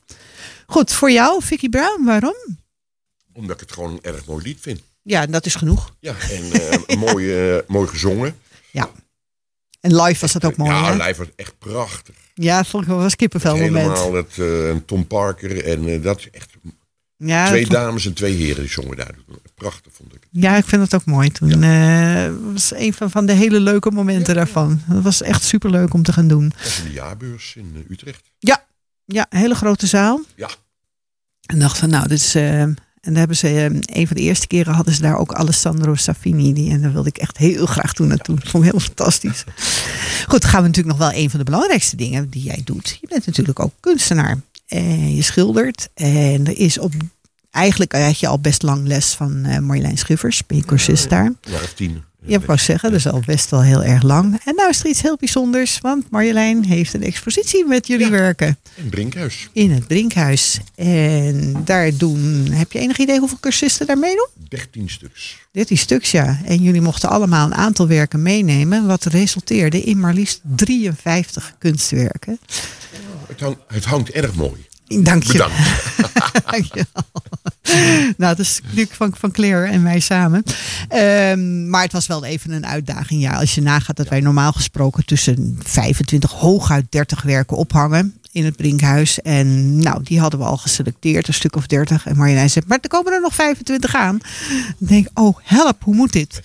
[0.66, 2.36] Goed, voor jou, Vicky Brown, waarom?
[3.32, 4.80] Omdat ik het gewoon een erg mooi lied vind.
[5.02, 5.94] Ja, dat is genoeg.
[6.00, 8.36] Ja, en eh, mooi, eh, mooi gezongen.
[8.70, 8.90] Ja.
[9.82, 10.70] En live was dat ook mooi.
[10.70, 11.04] ja, hè?
[11.06, 12.14] live was echt prachtig.
[12.34, 13.98] Ja, vond ik wel was kippenvel moment.
[13.98, 16.50] Helemaal het, eh, Tom Parker en eh, dat is echt
[17.16, 19.14] Ja, twee dat- dames en twee heren die zongen daar.
[19.54, 20.26] Prachtig vond ik.
[20.30, 21.30] ja, ik vind het ook mooi.
[21.30, 24.82] Toen eh, was een van, van de hele leuke momenten daarvan.
[24.88, 26.48] Dat was echt super leuk om te gaan doen.
[26.48, 28.30] Dat was in de jaarbeurs in Utrecht.
[28.38, 28.64] Ja,
[29.04, 30.20] ja, hele grote zaal.
[30.36, 30.48] Ja,
[31.46, 32.34] En dacht van, nou, dit is.
[33.02, 35.32] Eh, en daar hebben ze, eh, een van de eerste keren hadden ze daar ook
[35.32, 36.52] Alessandro Safini.
[36.52, 38.34] Die, en daar wilde ik echt heel graag toen naartoe.
[38.38, 39.44] Dat vond ik heel fantastisch.
[40.28, 42.98] Goed, gaan we natuurlijk nog wel een van de belangrijkste dingen die jij doet.
[43.00, 44.40] Je bent natuurlijk ook kunstenaar.
[44.66, 45.88] En je schildert.
[45.94, 46.92] En er is op.
[47.50, 50.46] Eigenlijk had je al best lang les van eh Marjolein Schiffers.
[50.46, 51.32] Ben je cursist daar?
[51.42, 52.02] jaar of tien.
[52.26, 54.40] Ja, ik wou zeggen, dat is al best wel heel erg lang.
[54.44, 58.58] En nou is er iets heel bijzonders, want Marjolein heeft een expositie met jullie werken
[58.74, 59.48] In Brinkhuis.
[59.52, 60.58] in het Brinkhuis.
[60.74, 64.28] En daar doen, heb je enig idee hoeveel cursisten daar meedoen?
[64.48, 65.38] 13 stuks.
[65.52, 66.40] 13 stuks, ja.
[66.44, 72.38] En jullie mochten allemaal een aantal werken meenemen, wat resulteerde in maar liefst 53 kunstwerken.
[73.28, 74.66] Het, hang- het hangt erg mooi.
[74.86, 75.32] Dank je.
[75.32, 75.54] Bedankt.
[76.52, 76.86] Dankjewel.
[78.16, 80.42] nou, dat is natuurlijk van, van Claire en mij samen.
[80.88, 83.22] Ehm, maar het was wel even een uitdaging.
[83.22, 88.44] Ja, als je nagaat dat wij normaal gesproken tussen 25, hooguit 30 werken ophangen in
[88.44, 89.20] het Brinkhuis.
[89.20, 92.06] En nou, die hadden we al geselecteerd, een stuk of 30.
[92.06, 94.18] En Marjolein zei, maar er komen er nog 25 aan.
[94.78, 96.42] Dan denk ik, oh help, hoe moet dit?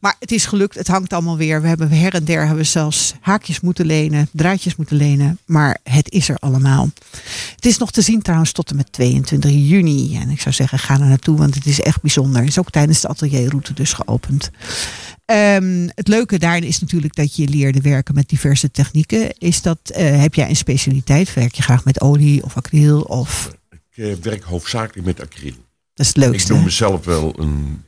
[0.00, 1.62] Maar het is gelukt, het hangt allemaal weer.
[1.62, 5.38] We hebben her en der hebben we zelfs haakjes moeten lenen, draadjes moeten lenen.
[5.44, 6.90] Maar het is er allemaal.
[7.54, 10.16] Het is nog te zien trouwens tot en met 22 juni.
[10.16, 12.42] En ik zou zeggen, ga er naartoe, want het is echt bijzonder.
[12.42, 14.50] Is ook tijdens de atelierroute dus geopend.
[15.24, 19.38] Ehm, het leuke daarin is natuurlijk dat je leerde werken met diverse technieken.
[19.38, 21.34] Is dat, eh, heb jij een specialiteit?
[21.34, 23.00] Werk je graag met olie of acryl?
[23.00, 25.54] Of, Ik eh, werk hoofdzakelijk met acryl.
[25.94, 26.52] dat is het Ik leukste.
[26.52, 27.82] noem mezelf wel een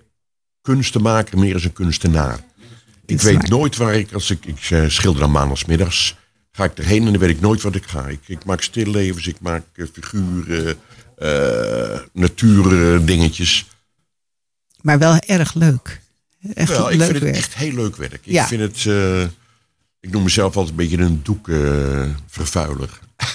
[0.63, 2.39] kunstenmaker, meer als een kunstenaar.
[3.07, 6.17] Ik weet nooit waar ik, als ik, ik eh, schilder dan maandagsmiddags,
[6.53, 8.07] ga ik erheen en dan weet ik nooit wat ik ga.
[8.09, 9.63] Ik, ik maak stillevens, ik maak
[9.93, 10.77] figuren,
[11.17, 13.67] eh natuurdingetjes.
[14.83, 16.03] Maar wel erg leuk.
[16.55, 18.21] Echt Wel, ik leuk vind het echt heel leuk werk.
[18.25, 19.23] Ik vind het, eh,
[20.01, 22.91] ik noem mezelf altijd een beetje een doekvervuiler.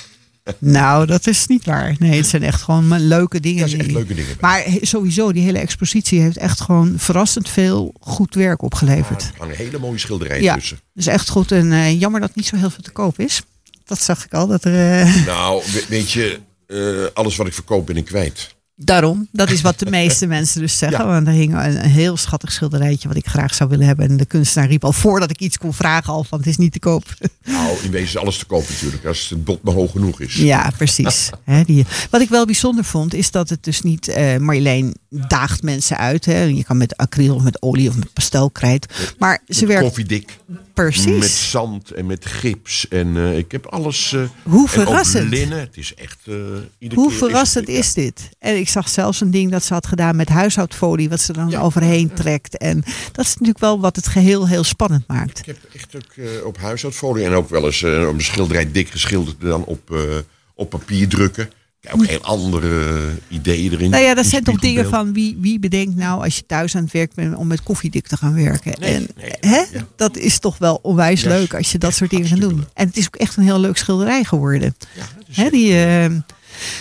[0.60, 1.95] Nou, dat is niet waar.
[1.99, 3.60] Nee, het zijn echt gewoon leuke dingen.
[3.60, 4.36] Dat is echt die- leuke dingen.
[4.39, 9.22] Maar sowieso, die hele expositie heeft echt gewoon verrassend veel goed werk opgeleverd.
[9.24, 10.80] Er hangen hele mooie schilderijen Ja, tussen.
[10.93, 11.51] dus echt goed.
[11.51, 13.41] En eh, jammer dat niet zo heel veel te koop is.
[13.86, 14.47] Dat zag ik al.
[14.47, 18.55] Dat er, eh, Nou, we- weet je, eh, alles wat ik verkoop ben ik kwijt.
[18.82, 20.99] Daarom, dat is wat de meeste mensen dus zeggen.
[20.99, 21.05] Ja.
[21.05, 24.09] Want er hing een, een heel schattig schilderijtje wat ik graag zou willen hebben.
[24.09, 26.71] En de kunstenaar riep al voordat ik iets kon vragen al van het is niet
[26.71, 27.05] te koop.
[27.43, 30.36] Nou, in wezen is alles te koop natuurlijk, als het bod maar hoog genoeg is.
[30.36, 31.30] Ja, precies.
[31.43, 34.07] Hè, die, wat ik wel bijzonder vond, is dat het dus niet.
[34.07, 36.25] eh Marjolein daagt mensen uit.
[36.25, 36.43] Hè.
[36.43, 39.13] Je kan met acryl of met olie of met pastelkrijt.
[39.17, 40.38] Maar ze werkt koffiedik,
[40.84, 41.19] precies.
[41.19, 42.88] met zand en met gips.
[42.88, 44.13] En eh, ik heb alles.
[44.13, 45.30] eh, Hoe en ook verrassend.
[45.30, 45.59] linnen.
[45.59, 46.17] Het is echt.
[46.27, 48.30] eh Hoe verrassend het- is dit?
[48.39, 51.49] En ik zag zelfs een ding dat ze had gedaan met huishoudfolie, wat ze dan
[51.49, 51.59] Ja.
[51.61, 52.57] overheen trekt.
[52.57, 55.39] En dat is natuurlijk wel wat het geheel heel spannend maakt.
[55.39, 59.63] Ik heb echt ook op huishoudfolie en ook wel eens een schilderij dik geschilderd dan
[59.65, 59.95] op,
[60.55, 61.49] op papier drukken.
[61.82, 63.89] Heb ook heel andere ideeën erin.
[63.89, 66.84] Nou ja, dat zijn toch dingen van wie, wie bedenkt nou als je thuis aan
[66.84, 68.73] het werk bent om met koffiedik te gaan werken.
[68.80, 69.57] Nee, en nee, hè?
[69.57, 69.88] ja.
[69.95, 72.65] dat is toch wel onwijs leuk als je dat soort dingen gaat doen.
[72.73, 74.75] En het is ook echt een heel leuk schilderij geworden.
[74.95, 76.05] Ja, Hè, die, eh,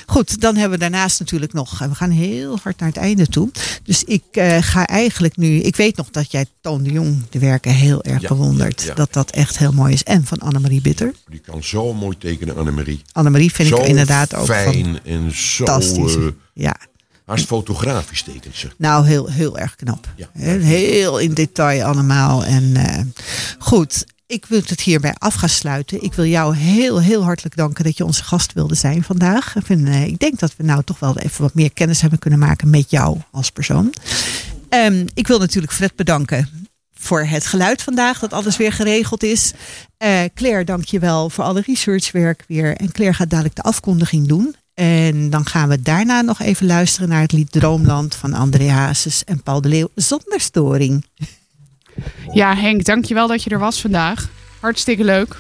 [0.07, 1.79] goed, dan hebben we daarnaast natuurlijk nog.
[1.79, 3.51] We gaan heel hard naar het einde toe.
[3.83, 5.61] Dus ik eh, ga eigenlijk nu.
[5.61, 8.81] Ik weet nog dat jij Toon de Jong de werken heel erg Ja, bewondert.
[8.81, 8.95] ja, ja.
[8.95, 10.03] Dat dat echt heel mooi is.
[10.03, 11.15] En van Annemarie Bitter.
[11.29, 13.03] Die kan zo mooi tekenen, Annemarie.
[13.13, 15.65] Annemarie vind zo ik inderdaad ook fijn en zo.
[15.65, 16.15] fantastisch.
[16.17, 16.23] eh
[16.55, 16.77] ja,
[17.27, 18.69] haast fotografisch tekent ze.
[18.77, 20.09] nou heel, heel erg knap.
[20.17, 20.29] Ja.
[20.59, 22.45] Heel in detail allemaal.
[22.45, 23.01] En eh,
[23.59, 24.05] goed.
[24.29, 26.03] Ik wil het hierbij af gaan sluiten.
[26.03, 29.57] Ik wil jou heel, heel hartelijk danken dat je onze gast wilde zijn vandaag.
[29.57, 32.71] Ik, eh, denk dat we nou toch wel even wat meer kennis hebben kunnen maken
[32.71, 33.95] met jou als persoon.
[34.69, 36.49] Ehm, ik wil natuurlijk Fred bedanken
[36.95, 39.53] voor het geluid vandaag, dat alles weer geregeld is.
[39.97, 42.77] Eh Claire, dank je wel voor alle researchwerk weer.
[42.77, 44.55] En Claire gaat dadelijk de afkondiging doen.
[44.75, 49.25] En dan gaan we daarna nog even luisteren naar het lied Droomland van André Hazes
[49.25, 51.05] en Paul de Leeuw zonder storing.
[52.33, 54.29] Ja, Henk, dankjewel dat je er was vandaag.
[54.61, 55.37] Hartstikke leuk.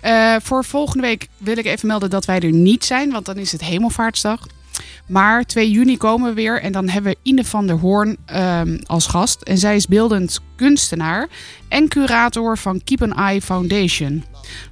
[0.00, 3.36] Eh, voor volgende week wil ik even melden dat wij er niet zijn, want dan
[3.36, 4.46] is het Hemelvaartsdag.
[5.06, 8.78] Maar 2 juni komen we weer en dan hebben we Ine van der Hoorn ehm,
[8.84, 9.42] als gast.
[9.42, 11.28] En zij is beeldend kunstenaar
[11.68, 14.24] en curator van Keep an Eye Foundation.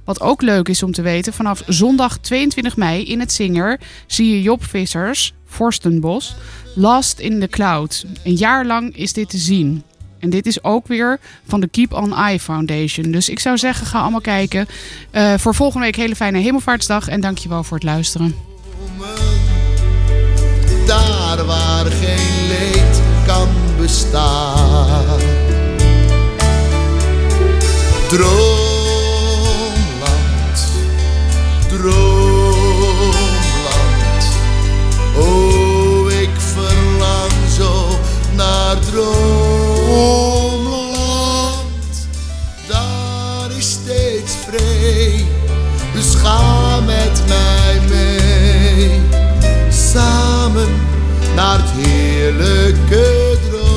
[0.03, 4.35] Wat ook leuk is om te weten, vanaf zondag 22 mei in het Zinger zie
[4.35, 6.35] je Job Vissers, Forstenbos,
[6.75, 8.05] Last in the Cloud.
[8.23, 9.83] Een jaar lang is dit te zien.
[10.21, 13.11] En dit is ook weer van de Keep on Eye Foundation.
[13.11, 14.67] Dus ik zou zeggen, ga allemaal kijken.
[15.11, 17.07] Eh, voor volgende week hele fijne Hemelvaartsdag.
[17.07, 18.35] En dankjewel voor het luisteren.
[20.85, 23.47] daar waar geen leed kan
[23.77, 25.19] bestaan.
[28.07, 28.61] Droomland,
[31.69, 32.61] droomland.
[35.17, 37.99] Oh, ik verlang zo
[38.35, 38.75] naar
[39.91, 41.63] droomland.
[42.67, 45.23] Daar is steeds vrede,
[45.93, 49.01] dus ga met mij mee
[49.69, 50.69] samen
[51.35, 53.69] naar het heerlijke droomland.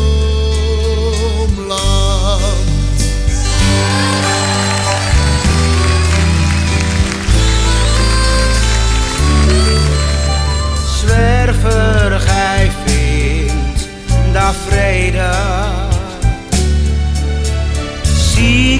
[10.98, 13.88] Zwerver, gij vindt
[14.32, 15.63] daar vrede.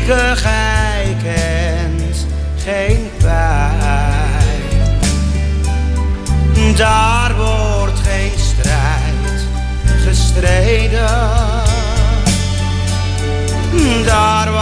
[0.05, 1.17] Zieke, gij
[2.65, 3.83] geen pijn.
[6.77, 9.47] Daar wordt geen strijd
[10.05, 11.09] gestreden.
[14.07, 14.53] Daar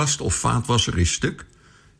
[0.00, 1.46] inbouwkoelkast of vaatwasser is stuk?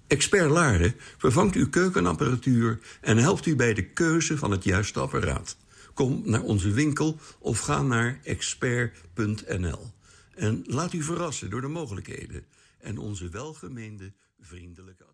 [0.07, 5.57] Expert Laren vervangt uw keukenapparatuur en helpt u bij de keuze van het juiste apparaat.
[5.95, 9.93] Kom naar onze winkel of ga naar expert.nl.
[10.35, 12.45] En laat u verrassen door de mogelijkheden
[12.79, 15.05] en onze welgemeende vriendelijke